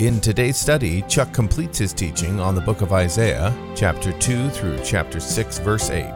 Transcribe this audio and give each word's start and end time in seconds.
In 0.00 0.18
today's 0.18 0.56
study, 0.56 1.02
Chuck 1.08 1.30
completes 1.34 1.76
his 1.76 1.92
teaching 1.92 2.40
on 2.40 2.54
the 2.54 2.62
book 2.62 2.80
of 2.80 2.90
Isaiah, 2.90 3.54
chapter 3.76 4.12
2 4.12 4.48
through 4.48 4.78
chapter 4.82 5.20
6, 5.20 5.58
verse 5.58 5.90
8. 5.90 6.06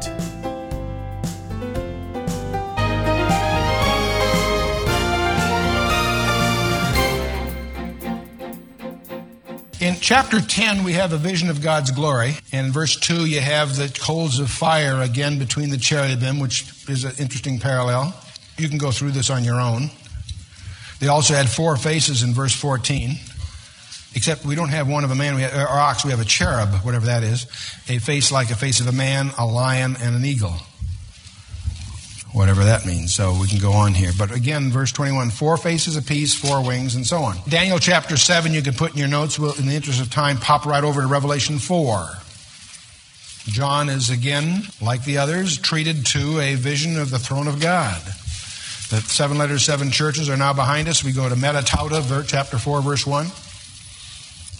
In 9.82 9.96
chapter 10.00 10.40
10, 10.40 10.82
we 10.82 10.94
have 10.94 11.12
a 11.12 11.18
vision 11.18 11.50
of 11.50 11.60
God's 11.60 11.90
glory. 11.90 12.36
In 12.52 12.72
verse 12.72 12.96
2, 12.96 13.26
you 13.26 13.40
have 13.40 13.76
the 13.76 13.94
coals 14.00 14.38
of 14.38 14.48
fire 14.48 15.02
again 15.02 15.38
between 15.38 15.68
the 15.68 15.76
cherubim, 15.76 16.40
which 16.40 16.64
is 16.88 17.04
an 17.04 17.12
interesting 17.18 17.58
parallel. 17.58 18.18
You 18.56 18.70
can 18.70 18.78
go 18.78 18.90
through 18.90 19.10
this 19.10 19.28
on 19.28 19.44
your 19.44 19.60
own. 19.60 19.90
They 21.00 21.08
also 21.08 21.34
had 21.34 21.50
four 21.50 21.76
faces 21.76 22.22
in 22.22 22.32
verse 22.32 22.54
14, 22.54 23.18
except 24.14 24.44
we 24.44 24.54
don't 24.54 24.70
have 24.70 24.88
one 24.88 25.04
of 25.04 25.10
a 25.10 25.14
man, 25.14 25.34
we 25.34 25.42
have, 25.42 25.54
or 25.54 25.68
ox, 25.68 26.04
we 26.04 26.10
have 26.10 26.20
a 26.20 26.24
cherub, 26.24 26.70
whatever 26.84 27.06
that 27.06 27.22
is, 27.22 27.44
a 27.88 27.98
face 27.98 28.30
like 28.32 28.50
a 28.50 28.56
face 28.56 28.80
of 28.80 28.86
a 28.86 28.92
man, 28.92 29.30
a 29.38 29.46
lion, 29.46 29.96
and 30.00 30.14
an 30.14 30.24
eagle 30.24 30.54
whatever 32.34 32.64
that 32.64 32.84
means. 32.84 33.14
So 33.14 33.36
we 33.40 33.46
can 33.46 33.58
go 33.58 33.72
on 33.72 33.94
here. 33.94 34.10
But 34.18 34.32
again, 34.32 34.70
verse 34.70 34.92
21 34.92 35.30
four 35.30 35.56
faces 35.56 35.96
apiece, 35.96 36.34
four 36.34 36.62
wings, 36.62 36.96
and 36.96 37.06
so 37.06 37.18
on. 37.18 37.36
Daniel 37.48 37.78
chapter 37.78 38.16
7, 38.16 38.52
you 38.52 38.60
can 38.60 38.74
put 38.74 38.92
in 38.92 38.98
your 38.98 39.08
notes. 39.08 39.38
We'll, 39.38 39.54
in 39.54 39.66
the 39.66 39.74
interest 39.74 40.00
of 40.00 40.10
time, 40.10 40.36
pop 40.36 40.66
right 40.66 40.84
over 40.84 41.00
to 41.00 41.06
Revelation 41.06 41.58
4. 41.58 42.08
John 43.46 43.88
is 43.88 44.10
again, 44.10 44.62
like 44.82 45.04
the 45.04 45.18
others, 45.18 45.58
treated 45.58 46.06
to 46.06 46.40
a 46.40 46.54
vision 46.54 46.98
of 46.98 47.10
the 47.10 47.18
throne 47.18 47.46
of 47.46 47.60
God. 47.60 48.02
The 48.90 49.00
seven 49.00 49.38
letters, 49.38 49.64
seven 49.64 49.90
churches 49.90 50.28
are 50.28 50.36
now 50.36 50.52
behind 50.52 50.88
us. 50.88 51.04
We 51.04 51.12
go 51.12 51.28
to 51.28 51.34
Metatauta, 51.34 52.26
chapter 52.26 52.58
4, 52.58 52.82
verse 52.82 53.06
1. 53.06 53.26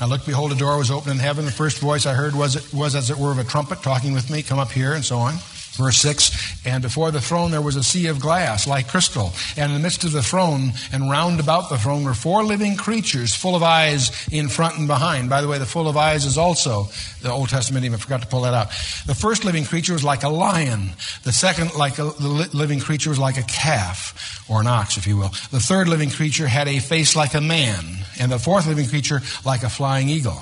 I 0.01 0.07
looked, 0.07 0.27
behold, 0.27 0.53
a 0.53 0.57
door 0.57 0.77
was 0.77 0.91
open 0.91 1.13
in 1.13 1.19
heaven. 1.19 1.45
The 1.45 1.53
first 1.53 1.79
voice 1.79 2.05
I 2.05 2.15
heard 2.15 2.35
was, 2.35 2.73
was 2.73 2.95
as 2.95 3.11
it 3.11 3.17
were 3.17 3.31
of 3.31 3.39
a 3.39 3.45
trumpet 3.45 3.83
talking 3.83 4.13
with 4.13 4.29
me, 4.29 4.43
come 4.43 4.59
up 4.59 4.73
here, 4.73 4.93
and 4.95 5.05
so 5.05 5.19
on. 5.19 5.35
Verse 5.77 5.97
6 5.99 6.67
And 6.67 6.83
before 6.83 7.11
the 7.11 7.21
throne 7.21 7.51
there 7.51 7.61
was 7.61 7.77
a 7.77 7.83
sea 7.83 8.07
of 8.07 8.21
glass, 8.21 8.67
like 8.67 8.89
crystal. 8.89 9.33
And 9.57 9.73
in 9.73 9.77
the 9.77 9.83
midst 9.83 10.05
of 10.05 10.13
the 10.13 10.23
throne 10.23 10.73
and 10.93 11.11
round 11.11 11.41
about 11.41 11.69
the 11.69 11.79
throne 11.79 12.05
were 12.05 12.15
four 12.15 12.45
living 12.45 12.77
creatures, 12.77 13.35
full 13.35 13.57
of 13.57 13.63
eyes 13.63 14.29
in 14.31 14.49
front 14.49 14.79
and 14.79 14.87
behind. 14.87 15.29
By 15.29 15.41
the 15.41 15.49
way, 15.49 15.59
the 15.59 15.67
full 15.67 15.89
of 15.89 15.97
eyes 15.97 16.25
is 16.25 16.39
also 16.39 16.89
the 17.23 17.31
Old 17.31 17.49
Testament, 17.49 17.85
even 17.85 17.99
forgot 17.99 18.23
to 18.23 18.29
pull 18.29 18.43
that 18.43 18.55
out. 18.55 18.69
The 19.07 19.15
first 19.15 19.45
living 19.45 19.65
creature 19.65 19.95
was 19.95 20.05
like 20.05 20.23
a 20.23 20.29
lion. 20.29 20.91
The 21.25 21.33
second, 21.33 21.75
like 21.75 21.99
a, 21.99 22.05
the 22.05 22.49
living 22.53 22.81
creature, 22.81 23.11
was 23.11 23.19
like 23.19 23.37
a 23.37 23.43
calf, 23.43 24.45
or 24.49 24.61
an 24.61 24.67
ox, 24.67 24.97
if 24.97 25.07
you 25.07 25.17
will. 25.17 25.31
The 25.51 25.61
third 25.61 25.89
living 25.89 26.11
creature 26.11 26.47
had 26.47 26.69
a 26.69 26.79
face 26.79 27.17
like 27.17 27.35
a 27.35 27.41
man. 27.41 27.85
And 28.21 28.31
the 28.31 28.39
fourth 28.39 28.67
living 28.67 28.87
creature, 28.87 29.23
like 29.45 29.63
a 29.63 29.71
flying 29.71 30.09
eagle. 30.09 30.41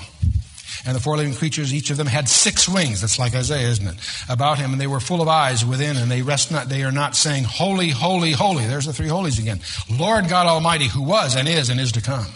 And 0.85 0.95
the 0.95 0.99
four 0.99 1.15
living 1.15 1.33
creatures, 1.33 1.73
each 1.73 1.89
of 1.91 1.97
them 1.97 2.07
had 2.07 2.27
six 2.27 2.67
wings. 2.67 2.99
That's 3.01 3.17
like 3.17 3.33
Isaiah, 3.35 3.69
isn't 3.69 3.87
it? 3.87 3.95
About 4.27 4.57
him, 4.57 4.73
and 4.73 4.81
they 4.81 4.87
were 4.87 4.99
full 4.99 5.21
of 5.21 5.29
eyes 5.29 5.65
within, 5.65 5.95
and 5.95 6.11
they 6.11 6.21
rest 6.21 6.51
not. 6.51 6.67
They 6.67 6.83
are 6.83 6.91
not 6.91 7.15
saying, 7.15 7.45
"Holy, 7.45 7.89
holy, 7.89 8.33
holy." 8.33 8.67
There's 8.67 8.85
the 8.85 8.93
three 8.93 9.07
holies 9.07 9.39
again. 9.39 9.61
Lord 9.89 10.27
God 10.27 10.45
Almighty, 10.45 10.87
who 10.87 11.03
was 11.03 11.35
and 11.35 11.47
is 11.47 11.69
and 11.69 11.79
is 11.79 11.93
to 11.93 12.01
come. 12.01 12.27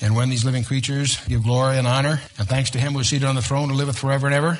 And 0.00 0.14
when 0.14 0.30
these 0.30 0.44
living 0.44 0.62
creatures 0.62 1.18
give 1.26 1.42
glory 1.42 1.76
and 1.78 1.86
honor 1.86 2.20
and 2.38 2.48
thanks 2.48 2.70
to 2.70 2.78
Him 2.78 2.92
who 2.92 3.00
is 3.00 3.08
seated 3.08 3.26
on 3.26 3.34
the 3.34 3.42
throne, 3.42 3.70
who 3.70 3.74
liveth 3.74 3.98
forever 3.98 4.28
and 4.28 4.34
ever, 4.34 4.58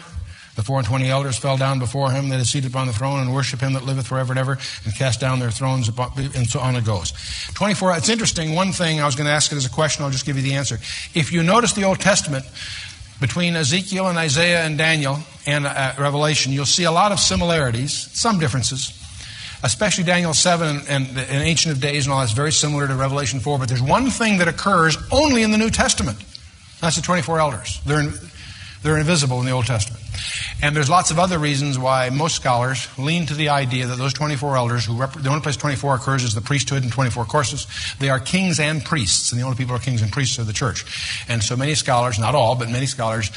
the 0.59 0.65
four 0.65 0.79
and 0.79 0.87
twenty 0.89 1.09
elders 1.09 1.39
fell 1.39 1.57
down 1.57 1.79
before 1.79 2.11
him 2.11 2.31
that 2.31 2.41
is 2.41 2.51
seated 2.51 2.73
upon 2.73 2.89
the 2.89 2.93
throne 2.93 3.21
and 3.21 3.33
worship 3.33 3.61
him 3.61 3.75
that 3.75 3.85
liveth 3.85 4.09
forever 4.09 4.33
and 4.33 4.41
ever 4.41 4.59
and 4.85 4.93
cast 4.97 5.21
down 5.21 5.39
their 5.39 5.53
thrones 5.53 5.89
upon, 5.89 6.11
and 6.17 6.49
so 6.49 6.59
on 6.59 6.75
it 6.75 6.85
goes. 6.85 7.13
24, 7.55 7.97
it's 7.97 8.09
interesting. 8.09 8.57
One 8.57 8.73
thing 8.73 9.01
I 9.01 9.07
was 9.07 9.15
going 9.15 9.29
to 9.29 9.33
ask 9.33 9.53
it 9.53 9.55
as 9.55 9.67
a 9.67 9.71
question, 9.71 10.05
I'll 10.05 10.11
just 10.11 10.27
give 10.27 10.35
you 10.35 10.43
the 10.43 10.55
answer. 10.55 10.81
If 11.15 11.31
you 11.31 11.45
notice 11.45 11.75
the 11.75 11.85
Old 11.85 12.01
Testament, 12.01 12.45
between 13.21 13.57
Ezekiel 13.57 14.09
and 14.09 14.19
Isaiah 14.19 14.65
and 14.65 14.79
Daniel 14.79 15.19
and 15.47 15.67
uh, 15.67 15.95
Revelation, 15.99 16.53
you'll 16.53 16.67
see 16.67 16.85
a 16.85 16.93
lot 16.93 17.13
of 17.13 17.19
similarities, 17.19 17.93
some 17.93 18.39
differences. 18.39 18.95
Especially 19.63 20.05
Daniel 20.05 20.35
7 20.35 20.83
and, 20.89 21.07
and, 21.09 21.19
Ancient 21.19 21.75
of 21.75 21.81
Days 21.81 22.07
and 22.07 22.13
all 22.13 22.21
that's 22.21 22.31
very 22.31 22.53
similar 22.53 22.87
to 22.87 22.95
Revelation 22.95 23.41
4. 23.41 23.59
But 23.59 23.69
there's 23.69 23.83
one 23.83 24.09
thing 24.09 24.39
that 24.39 24.47
occurs 24.47 24.97
only 25.11 25.43
in 25.43 25.51
the 25.51 25.59
New 25.59 25.71
Testament. 25.71 26.17
That's 26.81 26.95
the 26.95 27.03
24 27.03 27.41
elders. 27.41 27.81
They're, 27.85 27.99
in, 27.99 28.13
they're 28.83 28.99
invisible 28.99 29.41
in 29.41 29.47
the 29.47 29.53
Old 29.53 29.67
Testament. 29.67 29.98
And 30.63 30.75
there's 30.75 30.91
lots 30.91 31.11
of 31.11 31.19
other 31.19 31.39
reasons 31.39 31.79
why 31.79 32.11
most 32.11 32.37
scholars 32.37 32.89
lean 32.99 33.27
to 33.27 33.35
the 33.35 33.51
idea 33.51 33.87
that 33.87 33.97
those 33.97 34.13
24 34.13 34.57
elders, 34.57 34.85
who 34.85 34.97
rep- 34.97 35.15
the 35.15 35.29
only 35.29 35.41
place 35.41 35.57
24 35.57 35.97
occurs 35.97 36.25
is 36.25 36.35
the 36.35 36.41
priesthood 36.41 36.83
and 36.83 36.93
24 36.93 37.25
courses, 37.25 37.67
they 37.99 38.11
are 38.11 38.21
kings 38.21 38.61
and 38.61 38.85
priests, 38.85 39.33
and 39.33 39.41
the 39.41 39.45
only 39.45 39.57
people 39.57 39.75
who 39.75 39.81
are 39.81 39.85
kings 39.85 40.03
and 40.03 40.13
priests 40.13 40.39
of 40.39 40.47
the 40.47 40.53
church. 40.53 41.25
And 41.29 41.43
so 41.43 41.57
many 41.57 41.75
scholars, 41.75 42.19
not 42.19 42.35
all, 42.35 42.57
but 42.57 42.69
many 42.71 42.87
scholars, 42.87 43.31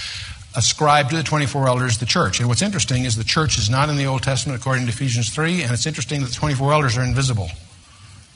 ascribe 0.56 1.10
to 1.10 1.16
the 1.16 1.24
24 1.24 1.68
elders 1.68 1.98
the 1.98 2.06
church. 2.06 2.40
And 2.40 2.50
what's 2.50 2.62
interesting 2.62 3.06
is 3.06 3.16
the 3.16 3.24
church 3.24 3.58
is 3.58 3.70
not 3.70 3.90
in 3.90 3.98
the 3.98 4.06
Old 4.06 4.24
Testament 4.24 4.60
according 4.60 4.86
to 4.86 4.92
Ephesians 4.92 5.34
3, 5.34 5.64
and 5.64 5.72
it's 5.72 5.86
interesting 5.86 6.22
that 6.22 6.28
the 6.28 6.36
24 6.36 6.74
elders 6.74 6.98
are 6.98 7.04
invisible 7.04 7.50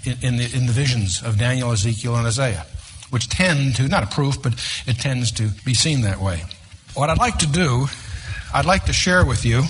in, 0.06 0.18
in, 0.22 0.38
the, 0.38 0.56
in 0.56 0.66
the 0.66 0.72
visions 0.72 1.22
of 1.24 1.38
Daniel, 1.38 1.72
Ezekiel, 1.72 2.16
and 2.16 2.28
Isaiah, 2.28 2.66
which 3.10 3.28
tend 3.30 3.76
to, 3.76 3.88
not 3.88 4.04
a 4.04 4.08
proof, 4.08 4.42
but 4.42 4.54
it 4.86 5.00
tends 5.00 5.32
to 5.34 5.50
be 5.66 5.74
seen 5.74 6.02
that 6.02 6.20
way. 6.20 6.44
What 6.94 7.10
I'd 7.10 7.18
like 7.18 7.40
to 7.40 7.48
do 7.48 7.88
I'd 8.56 8.64
like 8.64 8.86
to 8.86 8.94
share 8.94 9.26
with 9.26 9.44
you 9.44 9.64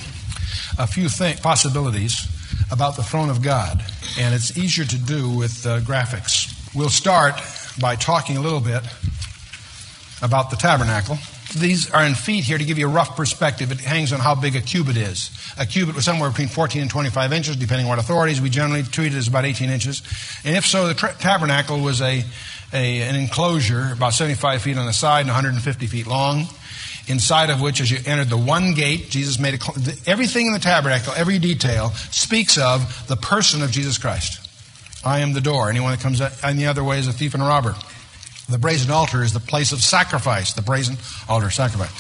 a 0.78 0.86
few 0.86 1.10
th- 1.10 1.42
possibilities 1.42 2.28
about 2.70 2.96
the 2.96 3.02
throne 3.02 3.32
of 3.32 3.42
God, 3.42 3.84
and 4.20 4.36
it's 4.36 4.56
easier 4.60 4.86
to 4.86 4.98
do 5.00 5.28
with 5.28 5.66
uh, 5.66 5.80
graphics. 5.80 6.54
We'll 6.76 6.92
start 6.92 7.34
by 7.82 7.96
talking 7.96 8.38
a 8.38 8.42
little 8.42 8.60
bit 8.60 8.84
about 10.22 10.52
the 10.52 10.56
tabernacle. 10.56 11.18
These 11.58 11.90
are 11.90 12.06
in 12.06 12.14
feet 12.14 12.44
here 12.44 12.60
to 12.60 12.64
give 12.64 12.78
you 12.78 12.86
a 12.86 12.92
rough 12.92 13.18
perspective. 13.18 13.72
It 13.72 13.80
hangs 13.80 14.14
on 14.14 14.20
how 14.20 14.36
big 14.36 14.56
a 14.56 14.62
cubit 14.62 14.98
is. 14.98 15.32
A 15.58 15.66
cubit 15.66 15.96
was 15.96 16.06
somewhere 16.06 16.30
between 16.30 16.50
14 16.50 16.84
and 16.84 16.92
25 16.92 17.34
inches, 17.34 17.56
depending 17.56 17.88
on 17.88 17.90
what 17.90 17.98
authorities. 17.98 18.40
We 18.40 18.52
generally 18.52 18.84
treat 18.84 19.16
it 19.16 19.18
as 19.18 19.28
about 19.28 19.46
18 19.46 19.72
inches. 19.72 20.04
And 20.44 20.56
if 20.56 20.64
so, 20.64 20.88
the 20.88 20.94
tra- 20.94 21.16
tabernacle 21.18 21.80
was 21.80 22.02
a, 22.02 22.24
a, 22.72 23.02
an 23.02 23.16
enclosure 23.16 23.94
about 23.94 24.14
75 24.14 24.62
feet 24.62 24.78
on 24.78 24.86
the 24.86 24.94
side 24.94 25.22
and 25.22 25.30
150 25.30 25.88
feet 25.88 26.06
long 26.06 26.46
inside 27.08 27.50
of 27.50 27.62
which, 27.62 27.82
as 27.82 27.90
you 27.92 28.00
entered 28.06 28.30
the 28.30 28.38
one 28.38 28.74
gate, 28.74 29.10
Jesus 29.10 29.40
made 29.40 29.54
it. 29.54 30.08
Everything 30.08 30.48
in 30.48 30.54
the 30.54 30.60
tabernacle, 30.60 31.14
every 31.16 31.40
detail, 31.40 31.90
speaks 32.12 32.58
of 32.58 33.08
the 33.08 33.16
person 33.16 33.62
of 33.62 33.72
Jesus 33.72 33.98
Christ. 33.98 34.42
I 35.06 35.20
am 35.20 35.34
the 35.34 35.42
door. 35.42 35.70
Anyone 35.70 35.92
that 35.92 36.00
comes 36.00 36.22
any 36.44 36.66
other 36.66 36.84
way 36.84 37.00
is 37.00 37.08
a 37.08 37.14
thief 37.14 37.34
and 37.34 37.44
a 37.44 37.46
robber. 37.46 37.76
The 38.50 38.58
brazen 38.58 38.92
altar 38.92 39.24
is 39.24 39.34
the 39.34 39.40
place 39.40 39.72
of 39.72 39.82
sacrifice, 39.82 40.54
the 40.54 40.62
brazen 40.62 40.98
altar 41.28 41.50
sacrifice. 41.50 41.92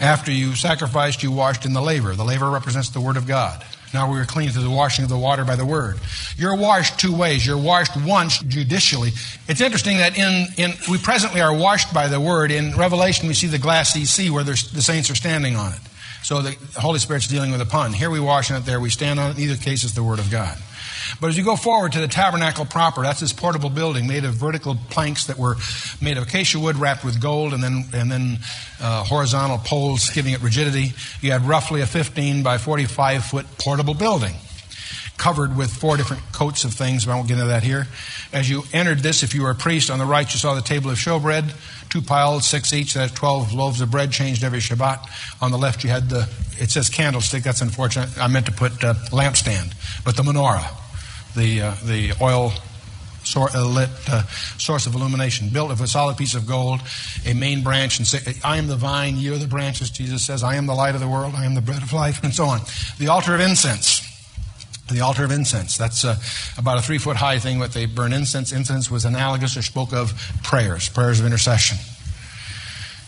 After 0.00 0.30
you 0.30 0.54
sacrificed, 0.54 1.22
you 1.22 1.32
washed 1.32 1.64
in 1.64 1.72
the 1.72 1.80
laver. 1.80 2.14
The 2.14 2.24
laver 2.24 2.50
represents 2.50 2.90
the 2.90 3.00
Word 3.00 3.16
of 3.16 3.26
God. 3.26 3.64
Now 3.94 4.10
we 4.10 4.18
are 4.18 4.24
clean 4.24 4.50
through 4.50 4.64
the 4.64 4.70
washing 4.70 5.04
of 5.04 5.08
the 5.08 5.18
water 5.18 5.44
by 5.44 5.56
the 5.56 5.64
word. 5.64 5.98
You're 6.36 6.56
washed 6.56 6.98
two 6.98 7.16
ways. 7.16 7.46
You're 7.46 7.58
washed 7.58 7.96
once 7.96 8.38
judicially. 8.40 9.10
It's 9.48 9.60
interesting 9.60 9.98
that 9.98 10.16
in, 10.18 10.46
in 10.56 10.72
we 10.90 10.98
presently 10.98 11.40
are 11.40 11.54
washed 11.54 11.94
by 11.94 12.08
the 12.08 12.20
word. 12.20 12.50
In 12.50 12.76
Revelation, 12.76 13.28
we 13.28 13.34
see 13.34 13.46
the 13.46 13.58
glassy 13.58 14.04
sea 14.04 14.30
where 14.30 14.44
the 14.44 14.56
saints 14.56 15.10
are 15.10 15.14
standing 15.14 15.56
on 15.56 15.72
it. 15.72 15.80
So 16.26 16.42
the 16.42 16.56
Holy 16.74 16.98
Spirit's 16.98 17.28
dealing 17.28 17.52
with 17.52 17.60
a 17.60 17.66
pun. 17.66 17.92
Here 17.92 18.10
we 18.10 18.18
wash 18.18 18.50
it, 18.50 18.64
there 18.64 18.80
we 18.80 18.90
stand 18.90 19.20
on 19.20 19.30
it. 19.30 19.36
In 19.36 19.44
either 19.44 19.54
case, 19.54 19.84
it's 19.84 19.94
the 19.94 20.02
word 20.02 20.18
of 20.18 20.28
God. 20.28 20.58
But 21.20 21.28
as 21.28 21.38
you 21.38 21.44
go 21.44 21.54
forward 21.54 21.92
to 21.92 22.00
the 22.00 22.08
tabernacle 22.08 22.64
proper, 22.64 23.02
that's 23.02 23.20
this 23.20 23.32
portable 23.32 23.70
building 23.70 24.08
made 24.08 24.24
of 24.24 24.34
vertical 24.34 24.76
planks 24.90 25.26
that 25.26 25.38
were 25.38 25.54
made 26.02 26.16
of 26.16 26.24
acacia 26.24 26.58
wood 26.58 26.78
wrapped 26.78 27.04
with 27.04 27.22
gold 27.22 27.54
and 27.54 27.62
then, 27.62 27.84
and 27.94 28.10
then 28.10 28.38
uh, 28.82 29.04
horizontal 29.04 29.58
poles 29.58 30.10
giving 30.10 30.32
it 30.32 30.42
rigidity. 30.42 30.94
You 31.20 31.30
had 31.30 31.42
roughly 31.42 31.80
a 31.80 31.86
15 31.86 32.42
by 32.42 32.58
45 32.58 33.24
foot 33.24 33.46
portable 33.56 33.94
building 33.94 34.34
covered 35.18 35.56
with 35.56 35.72
four 35.72 35.96
different 35.96 36.22
coats 36.32 36.64
of 36.64 36.74
things, 36.74 37.06
but 37.06 37.12
I 37.12 37.14
won't 37.16 37.28
get 37.28 37.34
into 37.34 37.48
that 37.48 37.62
here. 37.62 37.86
As 38.32 38.48
you 38.48 38.64
entered 38.72 39.00
this, 39.00 39.22
if 39.22 39.34
you 39.34 39.42
were 39.42 39.50
a 39.50 39.54
priest, 39.54 39.90
on 39.90 39.98
the 39.98 40.04
right 40.04 40.30
you 40.30 40.38
saw 40.38 40.54
the 40.54 40.60
table 40.60 40.90
of 40.90 40.98
showbread, 40.98 41.54
two 41.88 42.02
piles, 42.02 42.46
six 42.46 42.72
each, 42.72 42.94
that's 42.94 43.12
12 43.12 43.52
loaves 43.52 43.80
of 43.80 43.90
bread 43.90 44.12
changed 44.12 44.44
every 44.44 44.58
Shabbat. 44.58 45.08
On 45.40 45.50
the 45.50 45.58
left 45.58 45.84
you 45.84 45.90
had 45.90 46.08
the, 46.08 46.28
it 46.60 46.70
says 46.70 46.90
candlestick, 46.90 47.42
that's 47.42 47.62
unfortunate. 47.62 48.18
I 48.18 48.28
meant 48.28 48.46
to 48.46 48.52
put 48.52 48.84
uh, 48.84 48.94
lampstand, 49.10 49.74
but 50.04 50.16
the 50.16 50.22
menorah 50.22 50.82
the, 51.36 51.62
uh, 51.62 51.74
the 51.84 52.12
oil 52.20 52.52
sor- 53.22 53.50
a 53.54 53.62
lit 53.62 53.90
uh, 54.08 54.22
source 54.58 54.86
of 54.86 54.94
illumination, 54.94 55.50
built 55.50 55.70
of 55.70 55.80
a 55.80 55.86
solid 55.86 56.16
piece 56.16 56.34
of 56.34 56.46
gold, 56.46 56.80
a 57.26 57.34
main 57.34 57.62
branch, 57.62 57.98
and 57.98 58.06
say, 58.06 58.34
I 58.42 58.56
am 58.56 58.66
the 58.66 58.76
vine, 58.76 59.16
you 59.18 59.34
are 59.34 59.38
the 59.38 59.46
branches, 59.46 59.90
Jesus 59.90 60.24
says, 60.24 60.42
I 60.42 60.56
am 60.56 60.66
the 60.66 60.74
light 60.74 60.94
of 60.94 61.00
the 61.00 61.08
world, 61.08 61.34
I 61.34 61.44
am 61.44 61.54
the 61.54 61.60
bread 61.60 61.82
of 61.82 61.92
life, 61.92 62.20
and 62.24 62.34
so 62.34 62.46
on. 62.46 62.60
The 62.98 63.08
altar 63.08 63.34
of 63.34 63.40
incense. 63.40 63.95
The 64.88 65.00
altar 65.00 65.24
of 65.24 65.32
incense. 65.32 65.76
That's 65.76 66.04
uh, 66.04 66.16
about 66.56 66.78
a 66.78 66.82
three 66.82 66.98
foot 66.98 67.16
high 67.16 67.38
thing 67.38 67.58
that 67.58 67.72
they 67.72 67.86
burn 67.86 68.12
incense. 68.12 68.52
Incense 68.52 68.90
was 68.90 69.04
analogous 69.04 69.56
or 69.56 69.62
spoke 69.62 69.92
of 69.92 70.12
prayers, 70.44 70.88
prayers 70.88 71.18
of 71.18 71.26
intercession. 71.26 71.78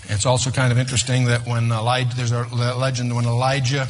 It's 0.08 0.26
also 0.26 0.50
kind 0.50 0.72
of 0.72 0.78
interesting 0.78 1.26
that 1.26 1.46
when 1.46 1.70
Elijah, 1.70 2.16
there's 2.16 2.32
a 2.32 2.44
legend 2.44 3.14
when 3.14 3.26
Elijah 3.26 3.86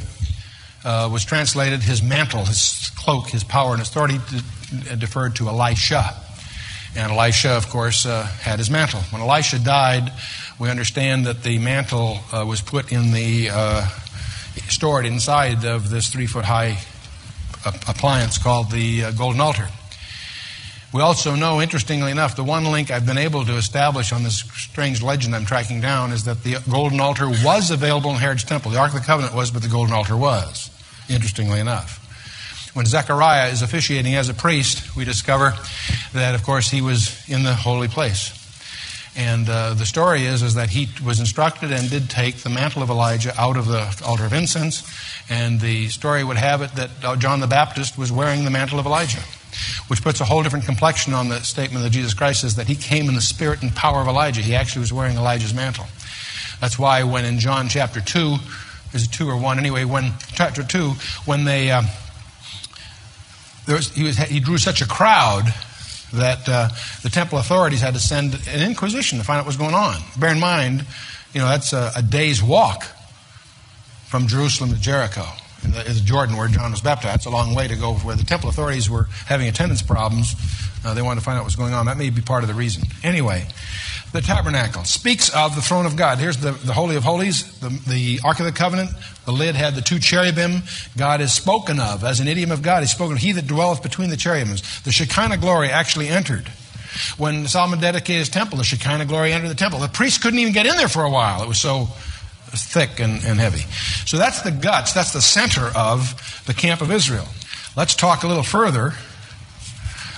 uh, 0.85 1.08
was 1.11 1.25
translated, 1.25 1.81
his 1.82 2.02
mantle, 2.02 2.44
his 2.44 2.90
cloak, 2.96 3.29
his 3.29 3.44
power 3.44 3.73
and 3.73 3.81
authority 3.81 4.19
deferred 4.99 5.37
to 5.37 5.49
Elisha. 5.49 6.14
And 6.96 7.12
Elisha, 7.12 7.50
of 7.50 7.69
course, 7.69 8.05
uh, 8.05 8.25
had 8.25 8.58
his 8.58 8.70
mantle. 8.70 9.00
When 9.11 9.23
Elisha 9.23 9.58
died, 9.58 10.12
we 10.58 10.70
understand 10.70 11.26
that 11.26 11.43
the 11.43 11.58
mantle 11.58 12.19
uh, 12.32 12.44
was 12.46 12.61
put 12.61 12.93
in 12.93 13.12
the, 13.12 13.50
uh, 13.52 13.87
stored 14.69 15.06
inside 15.06 15.64
of 15.64 15.90
this 15.90 16.08
three 16.08 16.26
foot 16.26 16.44
high 16.44 16.79
appliance 17.64 18.38
called 18.38 18.70
the 18.70 19.05
uh, 19.05 19.10
golden 19.12 19.40
altar. 19.40 19.69
We 20.93 21.02
also 21.02 21.34
know, 21.34 21.60
interestingly 21.60 22.10
enough, 22.10 22.34
the 22.34 22.44
one 22.44 22.64
link 22.64 22.90
I've 22.90 23.05
been 23.05 23.19
able 23.19 23.44
to 23.44 23.56
establish 23.56 24.10
on 24.10 24.22
this 24.22 24.38
strange 24.38 25.02
legend 25.02 25.37
I'm 25.37 25.44
tracking 25.44 25.82
down 25.82 26.12
is 26.12 26.25
that 26.25 26.43
the 26.43 26.56
golden 26.70 26.99
altar 26.99 27.28
was 27.28 27.70
available 27.70 28.10
in 28.10 28.16
Herod's 28.16 28.44
temple. 28.44 28.70
The 28.70 28.78
Ark 28.78 28.94
of 28.94 29.00
the 29.00 29.06
Covenant 29.06 29.34
was, 29.34 29.50
but 29.50 29.60
the 29.60 29.69
golden 29.69 29.93
altar 29.93 30.16
was, 30.16 30.70
interestingly 31.10 31.60
enough. 31.60 32.05
When 32.75 32.87
Zechariah 32.87 33.49
is 33.49 33.61
officiating 33.61 34.14
as 34.14 34.31
a 34.31 34.34
priest, 34.34 34.96
we 34.96 35.04
discover 35.04 35.52
that, 36.14 36.34
of 36.34 36.43
course, 36.43 36.70
he 36.70 36.81
was 36.81 37.28
in 37.28 37.43
the 37.43 37.54
holy 37.54 37.88
place. 37.88 38.38
And 39.18 39.48
uh, 39.50 39.74
the 39.74 39.84
story 39.84 40.24
is, 40.24 40.42
is 40.42 40.54
that 40.54 40.70
he 40.70 40.88
was 41.04 41.18
instructed 41.18 41.72
and 41.72 41.90
did 41.90 42.08
take 42.08 42.36
the 42.36 42.50
mantle 42.50 42.84
of 42.84 42.88
Elijah 42.88 43.34
out 43.36 43.56
of 43.56 43.66
the 43.66 44.00
altar 44.06 44.24
of 44.24 44.32
incense. 44.32 44.88
And 45.28 45.60
the 45.60 45.88
story 45.88 46.22
would 46.22 46.36
have 46.36 46.62
it 46.62 46.70
that 46.76 46.90
uh, 47.02 47.16
John 47.16 47.40
the 47.40 47.48
Baptist 47.48 47.98
was 47.98 48.12
wearing 48.12 48.44
the 48.44 48.50
mantle 48.50 48.78
of 48.78 48.86
Elijah 48.86 49.20
which 49.88 50.02
puts 50.02 50.20
a 50.20 50.24
whole 50.24 50.42
different 50.42 50.66
complexion 50.66 51.14
on 51.14 51.28
the 51.28 51.40
statement 51.40 51.82
that 51.82 51.90
Jesus 51.90 52.14
Christ 52.14 52.42
says 52.42 52.56
that 52.56 52.66
he 52.66 52.76
came 52.76 53.08
in 53.08 53.14
the 53.14 53.20
spirit 53.20 53.62
and 53.62 53.74
power 53.74 54.00
of 54.00 54.06
Elijah. 54.06 54.42
He 54.42 54.54
actually 54.54 54.80
was 54.80 54.92
wearing 54.92 55.16
Elijah's 55.16 55.54
mantle. 55.54 55.86
That's 56.60 56.78
why 56.78 57.02
when 57.04 57.24
in 57.24 57.38
John 57.38 57.68
chapter 57.68 58.00
2, 58.00 58.36
is 58.92 59.04
it 59.04 59.12
2 59.12 59.28
or 59.28 59.36
1? 59.36 59.58
Anyway, 59.58 59.84
when 59.84 60.12
chapter 60.32 60.62
2, 60.62 60.90
when 61.24 61.44
they, 61.44 61.70
uh, 61.70 61.82
there 63.66 63.76
was, 63.76 63.94
he, 63.94 64.04
was, 64.04 64.18
he 64.18 64.40
drew 64.40 64.58
such 64.58 64.82
a 64.82 64.86
crowd 64.86 65.52
that 66.12 66.49
uh, 66.49 66.69
the 67.02 67.10
temple 67.10 67.38
authorities 67.38 67.81
had 67.81 67.94
to 67.94 68.00
send 68.00 68.34
an 68.49 68.66
inquisition 68.69 69.19
to 69.19 69.25
find 69.25 69.38
out 69.38 69.43
what 69.43 69.49
was 69.49 69.56
going 69.56 69.75
on. 69.75 69.96
Bear 70.19 70.32
in 70.32 70.40
mind, 70.40 70.84
you 71.32 71.40
know, 71.40 71.49
that's 71.49 71.72
a, 71.72 71.93
a 71.96 72.02
day's 72.02 72.43
walk 72.43 72.84
from 74.06 74.26
Jerusalem 74.26 74.70
to 74.70 74.81
Jericho 74.81 75.25
in 75.64 75.72
the, 75.72 75.87
in 75.87 75.94
the, 75.94 76.00
Jordan 76.00 76.37
where 76.37 76.49
John 76.49 76.70
was 76.70 76.81
baptized. 76.81 77.16
It's 77.16 77.26
a 77.26 77.31
long 77.31 77.55
way 77.55 77.69
to 77.69 77.76
go 77.76 77.94
where 77.94 78.16
the 78.16 78.25
temple 78.25 78.49
authorities 78.49 78.88
were 78.88 79.05
having 79.26 79.49
attendance 79.49 79.82
problems. 79.82 80.34
Uh, 80.84 80.94
they 80.94 81.02
wanted 81.02 81.20
to 81.20 81.25
find 81.25 81.37
out 81.37 81.43
what 81.43 81.46
was 81.46 81.56
going 81.56 81.75
on. 81.75 81.87
That 81.87 81.99
may 81.99 82.11
be 82.11 82.22
part 82.22 82.43
of 82.43 82.49
the 82.49 82.54
reason. 82.54 82.84
Anyway, 83.02 83.46
the 84.12 84.20
tabernacle 84.20 84.84
speaks 84.84 85.28
of 85.34 85.55
the 85.55 85.60
throne 85.60 85.87
of 85.87 85.96
God. 85.96 86.19
Here's 86.19 86.38
the, 86.38 86.52
the 86.52 86.72
Holy 86.72 86.96
of 86.96 87.05
Holies, 87.05 87.58
the, 87.60 87.69
the 87.69 88.20
Ark 88.25 88.40
of 88.40 88.46
the 88.46 88.52
Covenant. 88.52 88.90
The 89.26 89.32
lid 89.32 89.55
had 89.55 89.75
the 89.75 89.82
two 89.82 89.99
cherubim. 89.99 90.62
God 90.96 91.20
is 91.20 91.32
spoken 91.32 91.78
of 91.78 92.05
as 92.05 92.20
an 92.20 92.28
idiom 92.28 92.50
of 92.50 92.62
God. 92.62 92.81
He's 92.81 92.90
spoken 92.90 93.16
of 93.16 93.19
He 93.19 93.32
that 93.32 93.46
dwelleth 93.46 93.82
between 93.82 94.10
the 94.10 94.16
cherubims. 94.16 94.82
The 94.82 94.93
Shekinah 94.93 95.38
glory 95.38 95.69
actually 95.69 96.08
entered. 96.08 96.50
When 97.19 97.46
Solomon 97.46 97.81
dedicated 97.81 98.20
his 98.20 98.28
temple, 98.28 98.58
the 98.58 98.64
Shekinah 98.64 99.05
glory 99.05 99.32
entered 99.32 99.49
the 99.49 99.55
temple. 99.55 99.78
The 99.81 99.88
priests 99.88 100.19
couldn't 100.19 100.38
even 100.38 100.54
get 100.54 100.66
in 100.66 100.76
there 100.76 100.88
for 100.88 101.04
a 101.04 101.11
while. 101.11 101.43
It 101.43 101.49
was 101.49 101.58
so 101.61 101.88
thick 102.50 102.99
and, 102.99 103.22
and 103.25 103.38
heavy. 103.38 103.64
So 104.06 104.16
that's 104.16 104.40
the 104.43 104.50
guts, 104.50 104.94
that's 104.94 105.12
the 105.12 105.20
center 105.20 105.70
of 105.76 106.43
the 106.46 106.54
camp 106.54 106.81
of 106.81 106.90
Israel. 106.90 107.28
Let's 107.76 107.94
talk 107.94 108.22
a 108.22 108.26
little 108.26 108.43
further 108.43 108.94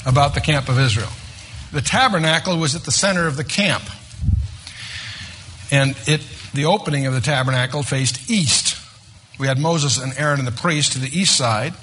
about 0.06 0.34
the 0.34 0.40
camp 0.40 0.68
of 0.68 0.78
Israel. 0.78 1.10
The 1.72 1.80
tabernacle 1.80 2.58
was 2.58 2.74
at 2.74 2.82
the 2.82 2.92
center 2.92 3.26
of 3.26 3.36
the 3.36 3.44
camp. 3.44 3.84
And 5.70 5.96
it, 6.06 6.20
the 6.52 6.64
opening 6.64 7.06
of 7.06 7.14
the 7.14 7.20
tabernacle 7.20 7.82
faced 7.82 8.30
east. 8.30 8.76
We 9.38 9.46
had 9.46 9.58
Moses 9.58 9.98
and 9.98 10.12
Aaron 10.16 10.40
and 10.40 10.48
the 10.48 10.52
priests 10.52 10.94
to 10.94 10.98
the 10.98 11.08
east 11.16 11.36
side. 11.36 11.74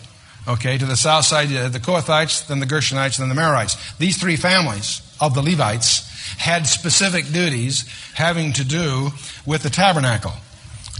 Okay, 0.47 0.77
to 0.77 0.85
the 0.85 0.95
south 0.95 1.25
side, 1.25 1.49
you 1.49 1.57
had 1.57 1.73
the 1.73 1.79
Kohathites, 1.79 2.47
then 2.47 2.59
the 2.59 2.65
Gershonites, 2.65 3.17
then 3.17 3.29
the 3.29 3.35
Merarites. 3.35 3.97
These 3.97 4.17
three 4.17 4.37
families 4.37 5.01
of 5.19 5.33
the 5.33 5.41
Levites 5.41 6.07
had 6.37 6.67
specific 6.67 7.25
duties 7.31 7.85
having 8.13 8.53
to 8.53 8.63
do 8.63 9.09
with 9.45 9.63
the 9.63 9.69
tabernacle. 9.69 10.33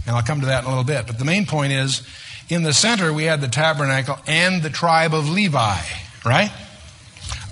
And 0.06 0.16
I'll 0.16 0.22
come 0.22 0.40
to 0.40 0.46
that 0.46 0.60
in 0.60 0.66
a 0.66 0.68
little 0.68 0.84
bit. 0.84 1.06
But 1.06 1.18
the 1.18 1.24
main 1.24 1.46
point 1.46 1.72
is 1.72 2.02
in 2.48 2.62
the 2.62 2.72
center, 2.72 3.12
we 3.12 3.24
had 3.24 3.40
the 3.40 3.48
tabernacle 3.48 4.18
and 4.26 4.62
the 4.62 4.70
tribe 4.70 5.14
of 5.14 5.28
Levi, 5.28 5.78
right? 6.24 6.50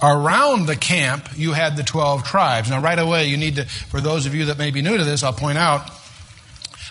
Around 0.03 0.67
the 0.67 0.77
camp, 0.77 1.29
you 1.37 1.53
had 1.53 1.77
the 1.77 1.83
12 1.83 2.25
tribes. 2.25 2.69
Now, 2.69 2.81
right 2.81 2.99
away, 2.99 3.29
you 3.29 3.37
need 3.37 3.57
to, 3.57 3.65
for 3.65 4.01
those 4.01 4.27
of 4.27 4.35
you 4.35 4.47
that 4.47 4.59
may 4.59 4.71
be 4.71 4.83
new 4.83 4.97
to 4.97 5.05
this, 5.05 5.23
I'll 5.23 5.33
point 5.33 5.59
out 5.59 5.91